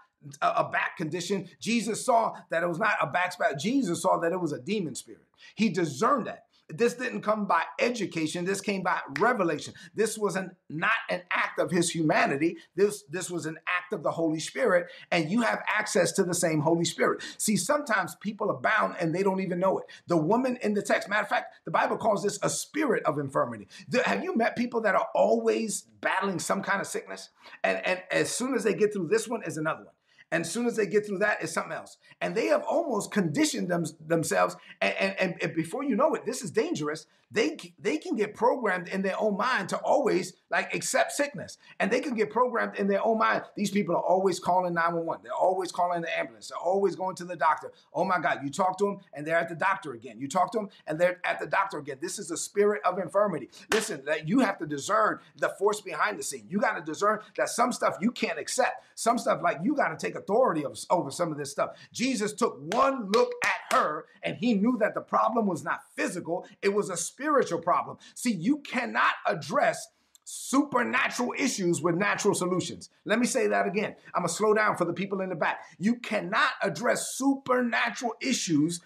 a, 0.40 0.62
back 0.70 0.96
condition. 0.96 1.48
Jesus 1.60 2.06
saw 2.06 2.36
that 2.50 2.62
it 2.62 2.68
was 2.68 2.78
not 2.78 2.94
a 3.00 3.08
back 3.08 3.32
spot. 3.32 3.58
Jesus 3.58 4.02
saw 4.02 4.18
that 4.18 4.30
it 4.30 4.40
was 4.40 4.52
a 4.52 4.60
demon 4.60 4.94
spirit. 4.94 5.26
He 5.56 5.68
discerned 5.68 6.28
that. 6.28 6.44
This 6.76 6.94
didn't 6.94 7.22
come 7.22 7.46
by 7.46 7.64
education. 7.78 8.44
This 8.44 8.60
came 8.60 8.82
by 8.82 9.00
revelation. 9.18 9.74
This 9.94 10.16
was 10.16 10.36
an, 10.36 10.52
not 10.68 10.90
an 11.10 11.22
act 11.30 11.58
of 11.58 11.70
his 11.70 11.90
humanity. 11.90 12.56
This, 12.74 13.04
this 13.10 13.30
was 13.30 13.46
an 13.46 13.58
act 13.68 13.92
of 13.92 14.02
the 14.02 14.10
Holy 14.10 14.40
Spirit, 14.40 14.86
and 15.10 15.30
you 15.30 15.42
have 15.42 15.62
access 15.68 16.12
to 16.12 16.24
the 16.24 16.34
same 16.34 16.60
Holy 16.60 16.84
Spirit. 16.84 17.22
See, 17.38 17.56
sometimes 17.56 18.14
people 18.16 18.50
are 18.50 18.60
bound 18.60 18.96
and 18.98 19.14
they 19.14 19.22
don't 19.22 19.40
even 19.40 19.60
know 19.60 19.78
it. 19.78 19.84
The 20.06 20.16
woman 20.16 20.58
in 20.62 20.74
the 20.74 20.82
text, 20.82 21.08
matter 21.08 21.22
of 21.22 21.28
fact, 21.28 21.54
the 21.64 21.70
Bible 21.70 21.98
calls 21.98 22.22
this 22.22 22.38
a 22.42 22.50
spirit 22.50 23.02
of 23.04 23.18
infirmity. 23.18 23.68
Have 24.04 24.24
you 24.24 24.34
met 24.36 24.56
people 24.56 24.80
that 24.82 24.94
are 24.94 25.08
always 25.14 25.82
battling 26.00 26.38
some 26.38 26.62
kind 26.62 26.80
of 26.80 26.86
sickness? 26.86 27.28
And, 27.62 27.84
and 27.86 28.02
as 28.10 28.34
soon 28.34 28.54
as 28.54 28.64
they 28.64 28.74
get 28.74 28.92
through 28.92 29.08
this 29.08 29.28
one, 29.28 29.42
is 29.44 29.56
another 29.56 29.84
one. 29.84 29.94
And 30.32 30.40
as 30.40 30.50
soon 30.50 30.66
as 30.66 30.76
they 30.76 30.86
get 30.86 31.06
through 31.06 31.18
that, 31.18 31.42
it's 31.42 31.52
something 31.52 31.74
else. 31.74 31.98
And 32.22 32.34
they 32.34 32.46
have 32.46 32.62
almost 32.62 33.12
conditioned 33.12 33.68
them, 33.68 33.84
themselves. 34.04 34.56
And, 34.80 34.94
and, 35.20 35.42
and 35.42 35.54
before 35.54 35.84
you 35.84 35.94
know 35.94 36.14
it, 36.14 36.24
this 36.24 36.42
is 36.42 36.50
dangerous. 36.50 37.06
They 37.32 37.56
they 37.78 37.96
can 37.96 38.14
get 38.14 38.34
programmed 38.34 38.88
in 38.88 39.00
their 39.00 39.18
own 39.18 39.38
mind 39.38 39.70
to 39.70 39.78
always 39.78 40.34
like 40.50 40.74
accept 40.74 41.12
sickness. 41.12 41.56
And 41.80 41.90
they 41.90 42.00
can 42.00 42.14
get 42.14 42.30
programmed 42.30 42.76
in 42.76 42.88
their 42.88 43.04
own 43.04 43.18
mind. 43.18 43.44
These 43.56 43.70
people 43.70 43.96
are 43.96 44.02
always 44.02 44.38
calling 44.38 44.74
911 44.74 45.22
they're 45.24 45.32
always 45.32 45.72
calling 45.72 46.02
the 46.02 46.18
ambulance. 46.18 46.48
They're 46.48 46.58
always 46.58 46.94
going 46.94 47.16
to 47.16 47.24
the 47.24 47.36
doctor. 47.36 47.72
Oh 47.94 48.04
my 48.04 48.18
god 48.18 48.40
you 48.44 48.50
talk 48.50 48.76
to 48.78 48.84
them 48.84 49.00
and 49.14 49.26
they're 49.26 49.38
at 49.38 49.48
the 49.48 49.54
doctor 49.54 49.92
again. 49.94 50.18
You 50.18 50.28
talk 50.28 50.52
to 50.52 50.58
them 50.58 50.68
and 50.86 51.00
they're 51.00 51.20
at 51.24 51.40
the 51.40 51.46
doctor 51.46 51.78
again. 51.78 51.96
This 52.02 52.18
is 52.18 52.30
a 52.30 52.36
spirit 52.36 52.82
of 52.84 52.98
infirmity. 52.98 53.48
Listen 53.72 54.04
that 54.04 54.28
you 54.28 54.40
have 54.40 54.58
to 54.58 54.66
discern 54.66 55.18
the 55.36 55.48
force 55.58 55.80
behind 55.80 56.18
the 56.18 56.22
scene. 56.22 56.44
You 56.50 56.60
got 56.60 56.76
to 56.76 56.82
discern 56.82 57.20
that 57.38 57.48
some 57.48 57.72
stuff 57.72 57.96
you 58.00 58.10
can't 58.10 58.38
accept. 58.38 58.84
Some 58.94 59.16
stuff 59.16 59.40
like 59.42 59.58
you 59.62 59.74
got 59.74 59.88
to 59.88 59.96
take 59.96 60.16
authority 60.22 60.64
of, 60.64 60.78
over 60.90 61.10
some 61.10 61.32
of 61.32 61.38
this 61.38 61.50
stuff 61.50 61.70
jesus 61.92 62.32
took 62.32 62.58
one 62.74 63.10
look 63.12 63.32
at 63.44 63.76
her 63.76 64.06
and 64.22 64.36
he 64.36 64.54
knew 64.54 64.76
that 64.78 64.94
the 64.94 65.00
problem 65.00 65.46
was 65.46 65.64
not 65.64 65.80
physical 65.96 66.46
it 66.60 66.72
was 66.72 66.90
a 66.90 66.96
spiritual 66.96 67.60
problem. 67.60 67.98
See, 68.14 68.32
you 68.32 68.58
cannot 68.58 69.12
address 69.26 69.88
supernatural 70.24 71.34
issues 71.36 71.82
with 71.82 71.96
natural 71.96 72.34
solutions. 72.34 72.90
Let 73.04 73.18
me 73.18 73.26
say 73.26 73.48
that 73.48 73.66
again. 73.66 73.96
I'm 74.14 74.22
going 74.22 74.28
to 74.28 74.34
slow 74.34 74.54
down 74.54 74.76
for 74.76 74.84
the 74.84 74.92
people 74.92 75.20
in 75.20 75.28
the 75.28 75.34
back. 75.34 75.64
You 75.78 75.96
cannot 75.96 76.50
address 76.62 77.14
supernatural 77.16 78.14
issues 78.20 78.80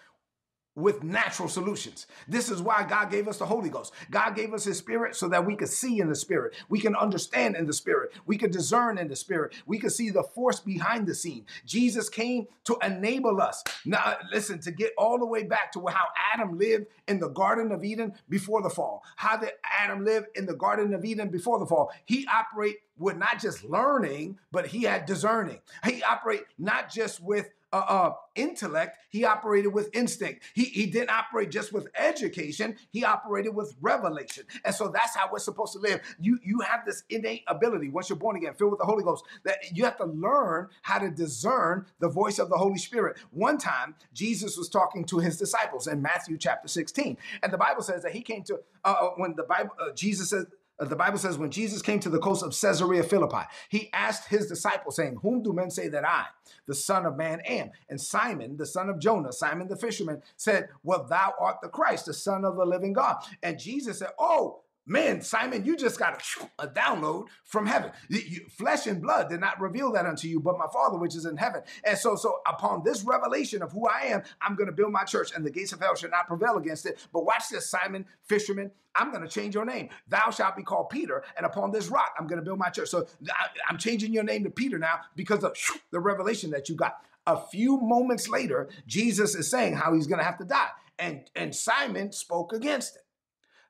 with 0.76 1.02
natural 1.02 1.48
solutions. 1.48 2.06
This 2.28 2.50
is 2.50 2.62
why 2.62 2.86
God 2.88 3.10
gave 3.10 3.26
us 3.26 3.38
the 3.38 3.46
Holy 3.46 3.70
Ghost. 3.70 3.94
God 4.10 4.36
gave 4.36 4.52
us 4.52 4.64
His 4.64 4.78
Spirit 4.78 5.16
so 5.16 5.26
that 5.28 5.44
we 5.44 5.56
could 5.56 5.70
see 5.70 6.00
in 6.00 6.08
the 6.08 6.14
Spirit. 6.14 6.54
We 6.68 6.78
can 6.78 6.94
understand 6.94 7.56
in 7.56 7.66
the 7.66 7.72
Spirit. 7.72 8.12
We 8.26 8.36
could 8.36 8.50
discern 8.50 8.98
in 8.98 9.08
the 9.08 9.16
Spirit. 9.16 9.54
We 9.66 9.78
could 9.78 9.92
see 9.92 10.10
the 10.10 10.22
force 10.22 10.60
behind 10.60 11.06
the 11.06 11.14
scene. 11.14 11.46
Jesus 11.64 12.08
came 12.10 12.46
to 12.64 12.76
enable 12.84 13.40
us. 13.40 13.64
Now, 13.86 14.18
listen, 14.30 14.60
to 14.60 14.70
get 14.70 14.92
all 14.98 15.18
the 15.18 15.26
way 15.26 15.44
back 15.44 15.72
to 15.72 15.86
how 15.86 16.08
Adam 16.34 16.58
lived 16.58 16.86
in 17.08 17.18
the 17.18 17.30
Garden 17.30 17.72
of 17.72 17.82
Eden 17.82 18.12
before 18.28 18.60
the 18.62 18.70
fall. 18.70 19.02
How 19.16 19.38
did 19.38 19.52
Adam 19.80 20.04
live 20.04 20.26
in 20.34 20.44
the 20.44 20.54
Garden 20.54 20.92
of 20.92 21.04
Eden 21.06 21.30
before 21.30 21.58
the 21.58 21.66
fall? 21.66 21.90
He 22.04 22.26
operated 22.26 22.80
with 22.98 23.16
not 23.16 23.40
just 23.40 23.64
learning, 23.64 24.38
but 24.52 24.66
he 24.66 24.82
had 24.82 25.06
discerning. 25.06 25.58
He 25.84 26.02
operate 26.02 26.44
not 26.58 26.90
just 26.90 27.22
with 27.22 27.50
uh, 27.76 27.84
uh, 27.88 28.14
intellect, 28.34 28.98
he 29.10 29.24
operated 29.24 29.72
with 29.72 29.90
instinct. 29.94 30.42
He, 30.54 30.64
he 30.64 30.86
didn't 30.86 31.10
operate 31.10 31.50
just 31.50 31.72
with 31.72 31.88
education, 31.96 32.76
he 32.90 33.04
operated 33.04 33.54
with 33.54 33.74
revelation. 33.80 34.44
And 34.64 34.74
so 34.74 34.88
that's 34.88 35.14
how 35.14 35.28
we're 35.30 35.38
supposed 35.38 35.74
to 35.74 35.78
live. 35.78 36.00
You, 36.18 36.38
you 36.42 36.60
have 36.60 36.86
this 36.86 37.04
innate 37.10 37.44
ability, 37.48 37.90
once 37.90 38.08
you're 38.08 38.16
born 38.16 38.36
again, 38.36 38.54
filled 38.54 38.72
with 38.72 38.80
the 38.80 38.86
Holy 38.86 39.04
Ghost, 39.04 39.24
that 39.44 39.58
you 39.72 39.84
have 39.84 39.96
to 39.98 40.06
learn 40.06 40.68
how 40.82 40.98
to 40.98 41.10
discern 41.10 41.86
the 41.98 42.08
voice 42.08 42.38
of 42.38 42.48
the 42.48 42.56
Holy 42.56 42.78
Spirit. 42.78 43.18
One 43.30 43.58
time, 43.58 43.94
Jesus 44.14 44.56
was 44.56 44.68
talking 44.68 45.04
to 45.06 45.18
his 45.18 45.36
disciples 45.36 45.86
in 45.86 46.00
Matthew 46.00 46.38
chapter 46.38 46.68
16. 46.68 47.16
And 47.42 47.52
the 47.52 47.58
Bible 47.58 47.82
says 47.82 48.02
that 48.02 48.12
he 48.12 48.22
came 48.22 48.42
to, 48.44 48.60
uh, 48.84 48.94
uh 49.00 49.10
when 49.16 49.34
the 49.36 49.44
Bible, 49.44 49.72
uh, 49.80 49.92
Jesus 49.92 50.30
says, 50.30 50.46
Uh, 50.78 50.84
the 50.84 50.96
Bible 50.96 51.18
says 51.18 51.38
when 51.38 51.50
Jesus 51.50 51.82
came 51.82 52.00
to 52.00 52.10
the 52.10 52.18
coast 52.18 52.42
of 52.42 52.58
Caesarea 52.58 53.02
Philippi, 53.02 53.44
he 53.68 53.90
asked 53.92 54.28
his 54.28 54.46
disciples, 54.46 54.96
saying, 54.96 55.18
Whom 55.22 55.42
do 55.42 55.52
men 55.52 55.70
say 55.70 55.88
that 55.88 56.06
I, 56.06 56.26
the 56.66 56.74
Son 56.74 57.06
of 57.06 57.16
Man, 57.16 57.40
am? 57.46 57.70
And 57.88 58.00
Simon, 58.00 58.56
the 58.56 58.66
son 58.66 58.88
of 58.88 58.98
Jonah, 58.98 59.32
Simon 59.32 59.68
the 59.68 59.76
fisherman, 59.76 60.22
said, 60.36 60.68
Well, 60.82 61.04
thou 61.04 61.34
art 61.40 61.60
the 61.62 61.68
Christ, 61.68 62.06
the 62.06 62.14
Son 62.14 62.44
of 62.44 62.56
the 62.56 62.66
living 62.66 62.92
God. 62.92 63.16
And 63.42 63.58
Jesus 63.58 64.00
said, 64.00 64.10
Oh, 64.18 64.60
Man, 64.88 65.20
Simon, 65.20 65.64
you 65.64 65.76
just 65.76 65.98
got 65.98 66.22
a, 66.58 66.64
a 66.64 66.68
download 66.68 67.26
from 67.44 67.66
heaven. 67.66 67.90
You, 68.08 68.20
you, 68.20 68.46
flesh 68.48 68.86
and 68.86 69.02
blood 69.02 69.28
did 69.28 69.40
not 69.40 69.60
reveal 69.60 69.90
that 69.92 70.06
unto 70.06 70.28
you, 70.28 70.38
but 70.38 70.56
my 70.58 70.66
Father 70.72 70.96
which 70.96 71.16
is 71.16 71.26
in 71.26 71.36
heaven. 71.36 71.62
And 71.82 71.98
so, 71.98 72.14
so 72.14 72.38
upon 72.46 72.84
this 72.84 73.02
revelation 73.02 73.62
of 73.62 73.72
who 73.72 73.88
I 73.88 74.02
am, 74.02 74.22
I'm 74.40 74.54
going 74.54 74.68
to 74.68 74.72
build 74.72 74.92
my 74.92 75.02
church, 75.02 75.32
and 75.34 75.44
the 75.44 75.50
gates 75.50 75.72
of 75.72 75.80
hell 75.80 75.96
shall 75.96 76.10
not 76.10 76.28
prevail 76.28 76.56
against 76.56 76.86
it. 76.86 77.04
But 77.12 77.24
watch 77.24 77.48
this, 77.50 77.68
Simon, 77.68 78.06
fisherman. 78.22 78.70
I'm 78.94 79.10
going 79.10 79.22
to 79.22 79.28
change 79.28 79.54
your 79.54 79.64
name. 79.64 79.88
Thou 80.08 80.30
shalt 80.30 80.56
be 80.56 80.62
called 80.62 80.88
Peter, 80.88 81.24
and 81.36 81.44
upon 81.44 81.72
this 81.72 81.88
rock 81.88 82.14
I'm 82.18 82.28
going 82.28 82.38
to 82.38 82.44
build 82.44 82.58
my 82.58 82.70
church. 82.70 82.88
So 82.88 83.08
I, 83.28 83.48
I'm 83.68 83.78
changing 83.78 84.12
your 84.12 84.24
name 84.24 84.44
to 84.44 84.50
Peter 84.50 84.78
now 84.78 85.00
because 85.16 85.42
of 85.42 85.56
the 85.90 86.00
revelation 86.00 86.50
that 86.50 86.68
you 86.68 86.76
got. 86.76 86.98
A 87.26 87.36
few 87.36 87.80
moments 87.80 88.28
later, 88.28 88.68
Jesus 88.86 89.34
is 89.34 89.50
saying 89.50 89.74
how 89.74 89.94
he's 89.94 90.06
going 90.06 90.20
to 90.20 90.24
have 90.24 90.38
to 90.38 90.44
die, 90.44 90.68
and 90.96 91.28
and 91.34 91.54
Simon 91.54 92.12
spoke 92.12 92.52
against 92.52 92.96
it. 92.96 93.05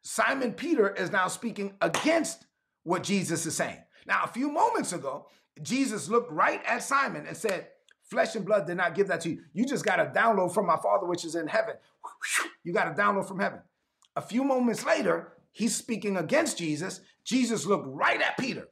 Simon 0.06 0.52
Peter 0.52 0.94
is 0.94 1.10
now 1.10 1.26
speaking 1.26 1.74
against 1.80 2.46
what 2.84 3.02
Jesus 3.02 3.44
is 3.44 3.56
saying. 3.56 3.82
Now, 4.06 4.20
a 4.22 4.28
few 4.28 4.52
moments 4.52 4.92
ago, 4.92 5.26
Jesus 5.62 6.08
looked 6.08 6.30
right 6.30 6.62
at 6.64 6.84
Simon 6.84 7.26
and 7.26 7.36
said, 7.36 7.66
Flesh 8.04 8.36
and 8.36 8.46
blood 8.46 8.68
did 8.68 8.76
not 8.76 8.94
give 8.94 9.08
that 9.08 9.22
to 9.22 9.30
you. 9.30 9.40
You 9.52 9.66
just 9.66 9.84
got 9.84 9.98
a 9.98 10.04
download 10.04 10.54
from 10.54 10.64
my 10.64 10.76
Father 10.76 11.08
which 11.08 11.24
is 11.24 11.34
in 11.34 11.48
heaven. 11.48 11.74
You 12.62 12.72
got 12.72 12.86
a 12.86 12.94
download 13.00 13.26
from 13.26 13.40
heaven. 13.40 13.60
A 14.14 14.20
few 14.20 14.42
moments 14.44 14.84
later, 14.84 15.32
he's 15.52 15.74
speaking 15.74 16.16
against 16.16 16.58
Jesus. 16.58 17.00
Jesus 17.24 17.64
looked 17.64 17.86
right 17.88 18.20
at 18.20 18.36
Peter 18.38 18.68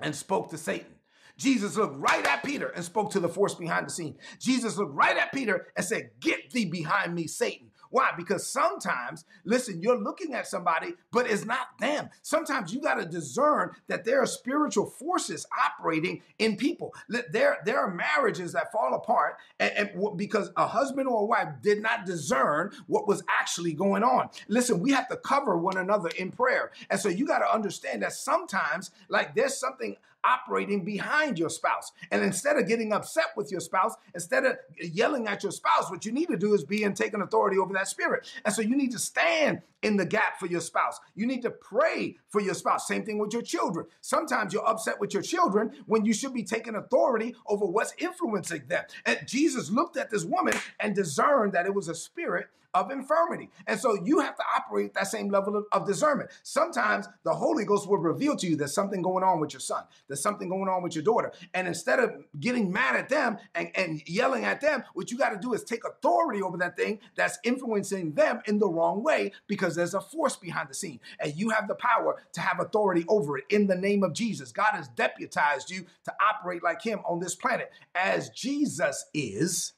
and 0.00 0.14
spoke 0.14 0.50
to 0.50 0.58
Satan. 0.58 0.94
Jesus 1.36 1.76
looked 1.76 1.96
right 1.96 2.26
at 2.26 2.44
Peter 2.44 2.68
and 2.68 2.84
spoke 2.84 3.10
to 3.12 3.20
the 3.20 3.28
force 3.28 3.54
behind 3.54 3.86
the 3.86 3.90
scene. 3.90 4.16
Jesus 4.38 4.76
looked 4.76 4.94
right 4.94 5.16
at 5.16 5.32
Peter 5.32 5.68
and 5.76 5.84
said, 5.84 6.10
Get 6.20 6.50
thee 6.50 6.66
behind 6.66 7.14
me, 7.14 7.26
Satan. 7.26 7.69
Why? 7.90 8.10
Because 8.16 8.46
sometimes, 8.46 9.24
listen, 9.44 9.82
you're 9.82 9.98
looking 9.98 10.34
at 10.34 10.46
somebody, 10.46 10.94
but 11.12 11.28
it's 11.28 11.44
not 11.44 11.78
them. 11.78 12.08
Sometimes 12.22 12.72
you 12.72 12.80
got 12.80 12.94
to 12.94 13.04
discern 13.04 13.72
that 13.88 14.04
there 14.04 14.22
are 14.22 14.26
spiritual 14.26 14.86
forces 14.86 15.46
operating 15.64 16.22
in 16.38 16.56
people. 16.56 16.94
There, 17.08 17.58
there 17.64 17.80
are 17.80 17.92
marriages 17.92 18.52
that 18.52 18.72
fall 18.72 18.94
apart 18.94 19.36
and, 19.58 19.72
and 19.76 20.16
because 20.16 20.50
a 20.56 20.66
husband 20.66 21.08
or 21.08 21.22
a 21.22 21.26
wife 21.26 21.48
did 21.62 21.82
not 21.82 22.06
discern 22.06 22.72
what 22.86 23.08
was 23.08 23.22
actually 23.28 23.72
going 23.72 24.02
on. 24.02 24.30
Listen, 24.48 24.80
we 24.80 24.92
have 24.92 25.08
to 25.08 25.16
cover 25.16 25.56
one 25.56 25.76
another 25.76 26.10
in 26.16 26.30
prayer. 26.30 26.70
And 26.90 26.98
so 26.98 27.08
you 27.08 27.26
got 27.26 27.40
to 27.40 27.52
understand 27.52 28.02
that 28.02 28.12
sometimes, 28.12 28.90
like, 29.08 29.34
there's 29.34 29.56
something 29.58 29.96
operating 30.24 30.84
behind 30.84 31.38
your 31.38 31.50
spouse. 31.50 31.92
And 32.10 32.22
instead 32.22 32.56
of 32.56 32.68
getting 32.68 32.92
upset 32.92 33.28
with 33.36 33.50
your 33.50 33.60
spouse, 33.60 33.94
instead 34.14 34.44
of 34.44 34.56
yelling 34.80 35.28
at 35.28 35.42
your 35.42 35.52
spouse, 35.52 35.90
what 35.90 36.04
you 36.04 36.12
need 36.12 36.28
to 36.28 36.36
do 36.36 36.54
is 36.54 36.64
be 36.64 36.84
and 36.84 36.96
taking 36.96 37.22
authority 37.22 37.58
over 37.58 37.72
that 37.74 37.88
spirit. 37.88 38.30
And 38.44 38.54
so 38.54 38.62
you 38.62 38.76
need 38.76 38.92
to 38.92 38.98
stand 38.98 39.62
in 39.82 39.96
the 39.96 40.04
gap 40.04 40.38
for 40.38 40.46
your 40.46 40.60
spouse. 40.60 41.00
You 41.14 41.26
need 41.26 41.42
to 41.42 41.50
pray 41.50 42.16
for 42.28 42.40
your 42.40 42.54
spouse. 42.54 42.86
Same 42.86 43.04
thing 43.04 43.18
with 43.18 43.32
your 43.32 43.42
children. 43.42 43.86
Sometimes 44.00 44.52
you're 44.52 44.68
upset 44.68 45.00
with 45.00 45.14
your 45.14 45.22
children 45.22 45.72
when 45.86 46.04
you 46.04 46.12
should 46.12 46.34
be 46.34 46.44
taking 46.44 46.74
authority 46.74 47.34
over 47.46 47.64
what's 47.64 47.94
influencing 47.98 48.62
them. 48.68 48.84
And 49.06 49.20
Jesus 49.26 49.70
looked 49.70 49.96
at 49.96 50.10
this 50.10 50.24
woman 50.24 50.54
and 50.78 50.94
discerned 50.94 51.52
that 51.54 51.66
it 51.66 51.74
was 51.74 51.88
a 51.88 51.94
spirit 51.94 52.48
of 52.74 52.90
infirmity. 52.90 53.50
And 53.66 53.78
so 53.78 53.98
you 54.04 54.20
have 54.20 54.36
to 54.36 54.42
operate 54.56 54.94
that 54.94 55.08
same 55.08 55.28
level 55.28 55.56
of, 55.56 55.64
of, 55.72 55.86
discernment. 55.86 56.30
Sometimes 56.42 57.08
the 57.24 57.32
Holy 57.32 57.64
Ghost 57.64 57.88
will 57.88 57.98
reveal 57.98 58.36
to 58.36 58.46
you 58.46 58.54
there's 58.54 58.74
something 58.74 59.02
going 59.02 59.24
on 59.24 59.40
with 59.40 59.52
your 59.52 59.60
son, 59.60 59.84
there's 60.06 60.22
something 60.22 60.48
going 60.48 60.68
on 60.68 60.82
with 60.82 60.94
your 60.94 61.02
daughter. 61.02 61.32
And 61.54 61.66
instead 61.66 61.98
of 61.98 62.12
getting 62.38 62.70
mad 62.72 62.96
at 62.96 63.08
them 63.08 63.38
and, 63.54 63.70
and 63.74 64.02
yelling 64.06 64.44
at 64.44 64.60
them, 64.60 64.84
what 64.94 65.10
you 65.10 65.18
got 65.18 65.30
to 65.30 65.38
do 65.38 65.52
is 65.54 65.64
take 65.64 65.84
authority 65.84 66.42
over 66.42 66.56
that 66.58 66.76
thing 66.76 67.00
that's 67.16 67.38
influencing 67.44 68.12
them 68.12 68.40
in 68.46 68.58
the 68.58 68.68
wrong 68.68 69.02
way 69.02 69.32
because 69.46 69.74
there's 69.74 69.94
a 69.94 70.00
force 70.00 70.36
behind 70.36 70.68
the 70.68 70.74
scene. 70.74 71.00
And 71.18 71.34
you 71.34 71.50
have 71.50 71.66
the 71.66 71.74
power 71.74 72.22
to 72.32 72.40
have 72.40 72.60
authority 72.60 73.04
over 73.08 73.38
it 73.38 73.44
in 73.50 73.66
the 73.66 73.76
name 73.76 74.04
of 74.04 74.12
Jesus. 74.12 74.52
God 74.52 74.72
has 74.72 74.88
deputized 74.88 75.70
you 75.70 75.86
to 76.04 76.12
operate 76.20 76.62
like 76.62 76.82
Him 76.82 77.00
on 77.04 77.20
this 77.20 77.34
planet. 77.34 77.72
As 77.94 78.30
Jesus 78.30 79.06
is, 79.12 79.72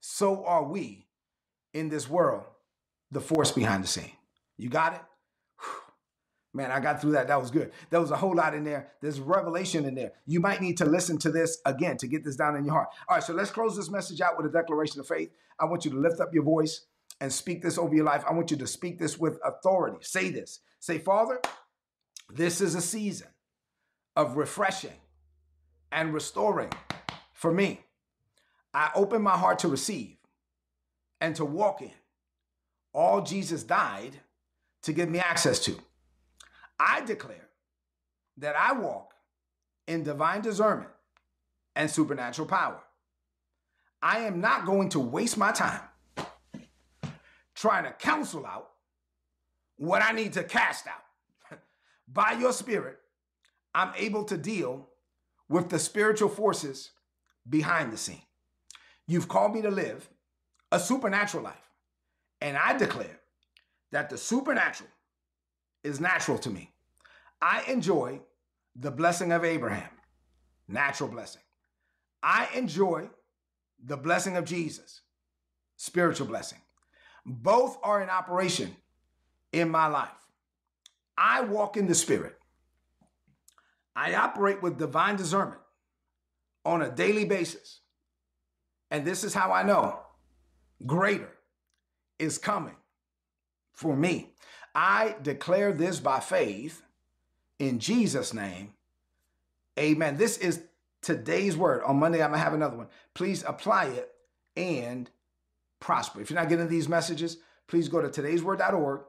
so 0.00 0.44
are 0.44 0.64
we 0.64 1.03
in 1.74 1.90
this 1.90 2.08
world 2.08 2.44
the 3.10 3.20
force 3.20 3.52
behind 3.52 3.84
the 3.84 3.88
scene. 3.88 4.12
You 4.56 4.68
got 4.68 4.94
it? 4.94 5.00
Man, 6.54 6.70
I 6.70 6.78
got 6.78 7.00
through 7.00 7.12
that. 7.12 7.26
That 7.28 7.40
was 7.40 7.50
good. 7.50 7.72
There 7.90 8.00
was 8.00 8.12
a 8.12 8.16
whole 8.16 8.34
lot 8.34 8.54
in 8.54 8.62
there. 8.62 8.92
There's 9.02 9.18
revelation 9.18 9.84
in 9.84 9.96
there. 9.96 10.12
You 10.24 10.38
might 10.38 10.60
need 10.60 10.78
to 10.78 10.84
listen 10.84 11.18
to 11.18 11.30
this 11.32 11.58
again 11.66 11.96
to 11.98 12.06
get 12.06 12.24
this 12.24 12.36
down 12.36 12.56
in 12.56 12.64
your 12.64 12.74
heart. 12.74 12.88
All 13.08 13.16
right, 13.16 13.24
so 13.24 13.32
let's 13.34 13.50
close 13.50 13.76
this 13.76 13.90
message 13.90 14.20
out 14.20 14.36
with 14.36 14.46
a 14.46 14.50
declaration 14.50 15.00
of 15.00 15.08
faith. 15.08 15.30
I 15.58 15.64
want 15.64 15.84
you 15.84 15.90
to 15.90 15.98
lift 15.98 16.20
up 16.20 16.32
your 16.32 16.44
voice 16.44 16.86
and 17.20 17.32
speak 17.32 17.60
this 17.60 17.76
over 17.76 17.92
your 17.92 18.04
life. 18.04 18.22
I 18.28 18.32
want 18.32 18.52
you 18.52 18.56
to 18.58 18.66
speak 18.68 19.00
this 19.00 19.18
with 19.18 19.38
authority. 19.44 19.98
Say 20.02 20.30
this. 20.30 20.60
Say, 20.78 20.98
Father, 20.98 21.40
this 22.32 22.60
is 22.60 22.76
a 22.76 22.80
season 22.80 23.28
of 24.14 24.36
refreshing 24.36 25.00
and 25.90 26.14
restoring 26.14 26.70
for 27.32 27.52
me. 27.52 27.80
I 28.72 28.90
open 28.94 29.22
my 29.22 29.36
heart 29.36 29.60
to 29.60 29.68
receive 29.68 30.16
and 31.20 31.34
to 31.36 31.44
walk 31.44 31.82
in. 31.82 31.92
All 32.92 33.22
Jesus 33.22 33.62
died 33.62 34.20
to 34.82 34.92
give 34.92 35.08
me 35.08 35.18
access 35.18 35.58
to. 35.60 35.76
I 36.78 37.00
declare 37.02 37.48
that 38.38 38.56
I 38.56 38.72
walk 38.72 39.14
in 39.86 40.02
divine 40.02 40.42
discernment 40.42 40.90
and 41.76 41.90
supernatural 41.90 42.48
power. 42.48 42.80
I 44.02 44.20
am 44.20 44.40
not 44.40 44.66
going 44.66 44.90
to 44.90 45.00
waste 45.00 45.38
my 45.38 45.52
time 45.52 45.80
trying 47.54 47.84
to 47.84 47.92
counsel 47.92 48.44
out 48.44 48.70
what 49.76 50.02
I 50.02 50.12
need 50.12 50.34
to 50.34 50.44
cast 50.44 50.86
out. 50.86 51.58
By 52.08 52.32
your 52.32 52.52
spirit, 52.52 52.98
I'm 53.74 53.92
able 53.96 54.24
to 54.24 54.36
deal 54.36 54.88
with 55.48 55.70
the 55.70 55.78
spiritual 55.78 56.28
forces 56.28 56.90
behind 57.48 57.92
the 57.92 57.96
scene. 57.96 58.22
You've 59.06 59.28
called 59.28 59.54
me 59.54 59.62
to 59.62 59.70
live 59.70 60.08
a 60.72 60.78
supernatural 60.78 61.44
life. 61.44 61.54
And 62.40 62.56
I 62.56 62.76
declare 62.76 63.20
that 63.92 64.10
the 64.10 64.18
supernatural 64.18 64.90
is 65.82 66.00
natural 66.00 66.38
to 66.38 66.50
me. 66.50 66.72
I 67.40 67.62
enjoy 67.68 68.20
the 68.74 68.90
blessing 68.90 69.32
of 69.32 69.44
Abraham, 69.44 69.90
natural 70.66 71.08
blessing. 71.08 71.42
I 72.22 72.48
enjoy 72.54 73.08
the 73.84 73.96
blessing 73.96 74.36
of 74.36 74.44
Jesus, 74.44 75.02
spiritual 75.76 76.26
blessing. 76.26 76.58
Both 77.24 77.78
are 77.82 78.02
in 78.02 78.10
operation 78.10 78.74
in 79.52 79.68
my 79.68 79.86
life. 79.86 80.08
I 81.16 81.42
walk 81.42 81.76
in 81.76 81.86
the 81.86 81.94
Spirit. 81.94 82.36
I 83.94 84.14
operate 84.14 84.62
with 84.62 84.78
divine 84.78 85.16
discernment 85.16 85.60
on 86.64 86.82
a 86.82 86.90
daily 86.90 87.24
basis. 87.24 87.80
And 88.90 89.04
this 89.04 89.22
is 89.22 89.34
how 89.34 89.52
I 89.52 89.62
know 89.62 90.00
greater 90.86 91.30
is 92.18 92.38
coming 92.38 92.76
for 93.72 93.96
me. 93.96 94.30
I 94.74 95.16
declare 95.22 95.72
this 95.72 96.00
by 96.00 96.20
faith 96.20 96.82
in 97.58 97.78
Jesus' 97.78 98.34
name. 98.34 98.72
Amen. 99.78 100.16
This 100.16 100.38
is 100.38 100.62
today's 101.02 101.56
word. 101.56 101.82
On 101.84 101.96
Monday, 101.96 102.22
I'm 102.22 102.30
going 102.30 102.38
to 102.38 102.44
have 102.44 102.54
another 102.54 102.76
one. 102.76 102.88
Please 103.14 103.44
apply 103.46 103.86
it 103.86 104.10
and 104.56 105.10
prosper. 105.80 106.20
If 106.20 106.30
you're 106.30 106.40
not 106.40 106.48
getting 106.48 106.68
these 106.68 106.88
messages, 106.88 107.38
please 107.66 107.88
go 107.88 108.00
to 108.00 108.08
today'sword.org 108.08 109.02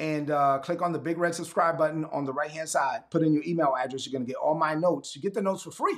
and 0.00 0.30
uh, 0.30 0.58
click 0.58 0.82
on 0.82 0.92
the 0.92 0.98
big 0.98 1.18
red 1.18 1.34
subscribe 1.34 1.78
button 1.78 2.04
on 2.06 2.24
the 2.24 2.32
right 2.32 2.50
hand 2.50 2.68
side. 2.68 3.02
Put 3.10 3.22
in 3.22 3.32
your 3.32 3.42
email 3.46 3.74
address. 3.78 4.06
You're 4.06 4.12
going 4.12 4.26
to 4.26 4.32
get 4.32 4.38
all 4.38 4.54
my 4.54 4.74
notes. 4.74 5.14
You 5.14 5.22
get 5.22 5.34
the 5.34 5.42
notes 5.42 5.62
for 5.62 5.70
free. 5.70 5.96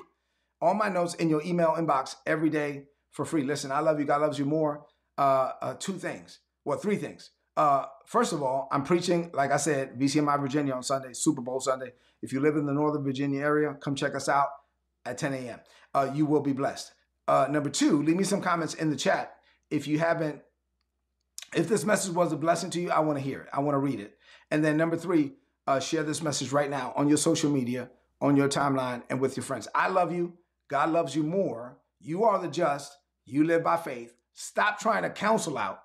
All 0.60 0.74
my 0.74 0.88
notes 0.88 1.14
in 1.14 1.28
your 1.28 1.42
email 1.42 1.74
inbox 1.78 2.16
every 2.26 2.50
day 2.50 2.84
for 3.10 3.24
free. 3.24 3.44
Listen, 3.44 3.70
I 3.70 3.80
love 3.80 3.98
you. 3.98 4.06
God 4.06 4.20
loves 4.20 4.38
you 4.38 4.44
more. 4.44 4.84
Uh, 5.16 5.52
uh, 5.60 5.74
two 5.74 5.94
things. 5.94 6.40
Well, 6.64 6.78
three 6.78 6.96
things. 6.96 7.30
Uh, 7.56 7.86
first 8.04 8.32
of 8.32 8.42
all, 8.42 8.68
I'm 8.72 8.82
preaching, 8.82 9.30
like 9.32 9.52
I 9.52 9.58
said, 9.58 9.98
VCMI 9.98 10.40
Virginia 10.40 10.72
on 10.72 10.82
Sunday, 10.82 11.12
Super 11.12 11.40
Bowl 11.40 11.60
Sunday. 11.60 11.92
If 12.20 12.32
you 12.32 12.40
live 12.40 12.56
in 12.56 12.66
the 12.66 12.72
Northern 12.72 13.04
Virginia 13.04 13.40
area, 13.42 13.74
come 13.74 13.94
check 13.94 14.14
us 14.14 14.28
out 14.28 14.48
at 15.04 15.18
10 15.18 15.34
a.m. 15.34 15.60
Uh, 15.94 16.10
you 16.12 16.26
will 16.26 16.40
be 16.40 16.52
blessed. 16.52 16.92
Uh, 17.28 17.46
number 17.48 17.70
two, 17.70 18.02
leave 18.02 18.16
me 18.16 18.24
some 18.24 18.40
comments 18.40 18.74
in 18.74 18.90
the 18.90 18.96
chat. 18.96 19.36
If 19.70 19.86
you 19.86 19.98
haven't, 19.98 20.42
if 21.54 21.68
this 21.68 21.84
message 21.84 22.12
was 22.12 22.32
a 22.32 22.36
blessing 22.36 22.70
to 22.70 22.80
you, 22.80 22.90
I 22.90 23.00
want 23.00 23.18
to 23.18 23.24
hear 23.24 23.40
it. 23.42 23.48
I 23.52 23.60
want 23.60 23.74
to 23.74 23.78
read 23.78 24.00
it. 24.00 24.18
And 24.50 24.64
then 24.64 24.76
number 24.76 24.96
three, 24.96 25.34
uh, 25.66 25.80
share 25.80 26.02
this 26.02 26.22
message 26.22 26.52
right 26.52 26.68
now 26.68 26.92
on 26.96 27.08
your 27.08 27.16
social 27.16 27.50
media, 27.50 27.88
on 28.20 28.36
your 28.36 28.48
timeline, 28.48 29.02
and 29.08 29.20
with 29.20 29.36
your 29.36 29.44
friends. 29.44 29.68
I 29.74 29.88
love 29.88 30.12
you. 30.12 30.34
God 30.68 30.90
loves 30.90 31.14
you 31.14 31.22
more. 31.22 31.78
You 32.00 32.24
are 32.24 32.40
the 32.40 32.48
just. 32.48 32.96
You 33.24 33.44
live 33.44 33.62
by 33.62 33.76
faith. 33.76 34.14
Stop 34.34 34.78
trying 34.80 35.02
to 35.04 35.10
counsel 35.10 35.56
out 35.58 35.80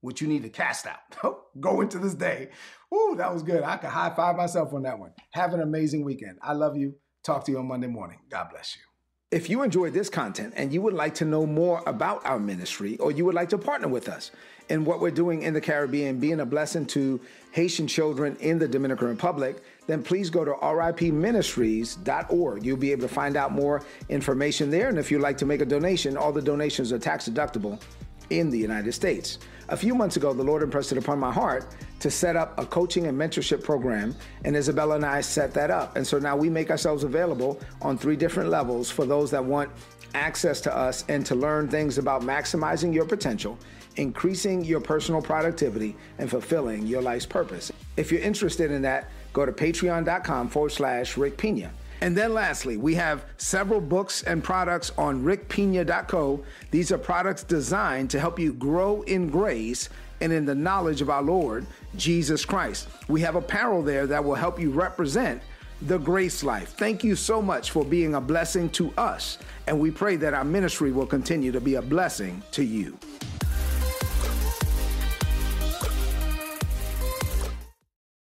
what 0.00 0.20
you 0.20 0.28
need 0.28 0.42
to 0.42 0.48
cast 0.50 0.86
out. 0.86 0.98
Oh, 1.24 1.44
Go 1.60 1.80
into 1.80 1.98
this 1.98 2.14
day. 2.14 2.50
Ooh, 2.94 3.14
that 3.18 3.32
was 3.32 3.42
good. 3.42 3.62
I 3.62 3.76
can 3.76 3.90
high 3.90 4.14
five 4.14 4.36
myself 4.36 4.72
on 4.72 4.82
that 4.82 4.98
one. 4.98 5.12
Have 5.32 5.54
an 5.54 5.60
amazing 5.60 6.04
weekend. 6.04 6.38
I 6.42 6.52
love 6.52 6.76
you. 6.76 6.94
Talk 7.24 7.44
to 7.46 7.52
you 7.52 7.58
on 7.58 7.66
Monday 7.66 7.88
morning. 7.88 8.18
God 8.30 8.48
bless 8.50 8.76
you. 8.76 8.82
If 9.30 9.50
you 9.50 9.62
enjoyed 9.62 9.92
this 9.92 10.08
content 10.08 10.54
and 10.56 10.72
you 10.72 10.80
would 10.80 10.94
like 10.94 11.14
to 11.16 11.26
know 11.26 11.44
more 11.44 11.82
about 11.86 12.24
our 12.24 12.38
ministry 12.38 12.96
or 12.96 13.12
you 13.12 13.26
would 13.26 13.34
like 13.34 13.50
to 13.50 13.58
partner 13.58 13.86
with 13.86 14.08
us 14.08 14.30
in 14.70 14.86
what 14.86 15.00
we're 15.00 15.10
doing 15.10 15.42
in 15.42 15.52
the 15.52 15.60
Caribbean, 15.60 16.18
being 16.18 16.40
a 16.40 16.46
blessing 16.46 16.86
to 16.86 17.20
Haitian 17.50 17.86
children 17.86 18.38
in 18.40 18.58
the 18.58 18.66
Dominican 18.66 19.06
Republic, 19.06 19.62
then 19.86 20.02
please 20.02 20.30
go 20.30 20.46
to 20.46 20.52
ripministries.org. 20.52 22.64
You'll 22.64 22.78
be 22.78 22.90
able 22.90 23.02
to 23.02 23.08
find 23.08 23.36
out 23.36 23.52
more 23.52 23.84
information 24.08 24.70
there. 24.70 24.88
And 24.88 24.98
if 24.98 25.10
you'd 25.10 25.20
like 25.20 25.36
to 25.38 25.44
make 25.44 25.60
a 25.60 25.66
donation, 25.66 26.16
all 26.16 26.32
the 26.32 26.40
donations 26.40 26.90
are 26.90 26.98
tax 26.98 27.28
deductible 27.28 27.78
in 28.30 28.48
the 28.48 28.58
United 28.58 28.92
States. 28.92 29.40
A 29.68 29.76
few 29.76 29.94
months 29.94 30.16
ago, 30.16 30.32
the 30.32 30.42
Lord 30.42 30.62
impressed 30.62 30.92
it 30.92 30.96
upon 30.96 31.18
my 31.18 31.30
heart 31.30 31.66
to 32.00 32.10
set 32.10 32.36
up 32.36 32.58
a 32.58 32.66
coaching 32.66 33.06
and 33.06 33.18
mentorship 33.18 33.62
program, 33.62 34.14
and 34.44 34.56
Isabella 34.56 34.96
and 34.96 35.04
I 35.04 35.20
set 35.20 35.52
that 35.54 35.70
up. 35.70 35.96
And 35.96 36.06
so 36.06 36.18
now 36.18 36.36
we 36.36 36.48
make 36.48 36.70
ourselves 36.70 37.04
available 37.04 37.60
on 37.82 37.98
three 37.98 38.16
different 38.16 38.50
levels 38.50 38.90
for 38.90 39.04
those 39.04 39.30
that 39.32 39.44
want 39.44 39.70
access 40.14 40.60
to 40.62 40.74
us 40.74 41.04
and 41.08 41.24
to 41.26 41.34
learn 41.34 41.68
things 41.68 41.98
about 41.98 42.22
maximizing 42.22 42.94
your 42.94 43.04
potential, 43.04 43.58
increasing 43.96 44.64
your 44.64 44.80
personal 44.80 45.20
productivity, 45.20 45.96
and 46.18 46.30
fulfilling 46.30 46.86
your 46.86 47.02
life's 47.02 47.26
purpose. 47.26 47.72
If 47.96 48.10
you're 48.12 48.20
interested 48.20 48.70
in 48.70 48.82
that, 48.82 49.10
go 49.32 49.44
to 49.44 49.52
patreon.com 49.52 50.48
forward 50.48 50.70
slash 50.70 51.16
Rick 51.16 51.36
Pina. 51.36 51.70
And 52.00 52.16
then 52.16 52.32
lastly, 52.32 52.76
we 52.76 52.94
have 52.94 53.24
several 53.38 53.80
books 53.80 54.22
and 54.22 54.42
products 54.42 54.92
on 54.96 55.24
rickpina.co. 55.24 56.44
These 56.70 56.92
are 56.92 56.98
products 56.98 57.42
designed 57.42 58.10
to 58.10 58.20
help 58.20 58.38
you 58.38 58.52
grow 58.52 59.02
in 59.02 59.28
grace 59.28 59.88
and 60.20 60.32
in 60.32 60.44
the 60.44 60.54
knowledge 60.54 61.00
of 61.00 61.10
our 61.10 61.22
Lord 61.22 61.66
Jesus 61.96 62.44
Christ. 62.44 62.88
We 63.08 63.20
have 63.22 63.36
apparel 63.36 63.82
there 63.82 64.06
that 64.06 64.24
will 64.24 64.34
help 64.34 64.60
you 64.60 64.70
represent 64.70 65.42
the 65.82 65.98
grace 65.98 66.42
life. 66.42 66.70
Thank 66.70 67.04
you 67.04 67.14
so 67.14 67.40
much 67.40 67.70
for 67.70 67.84
being 67.84 68.14
a 68.14 68.20
blessing 68.20 68.68
to 68.70 68.92
us, 68.96 69.38
and 69.66 69.78
we 69.78 69.90
pray 69.90 70.16
that 70.16 70.34
our 70.34 70.44
ministry 70.44 70.90
will 70.90 71.06
continue 71.06 71.52
to 71.52 71.60
be 71.60 71.76
a 71.76 71.82
blessing 71.82 72.42
to 72.52 72.64
you. 72.64 72.98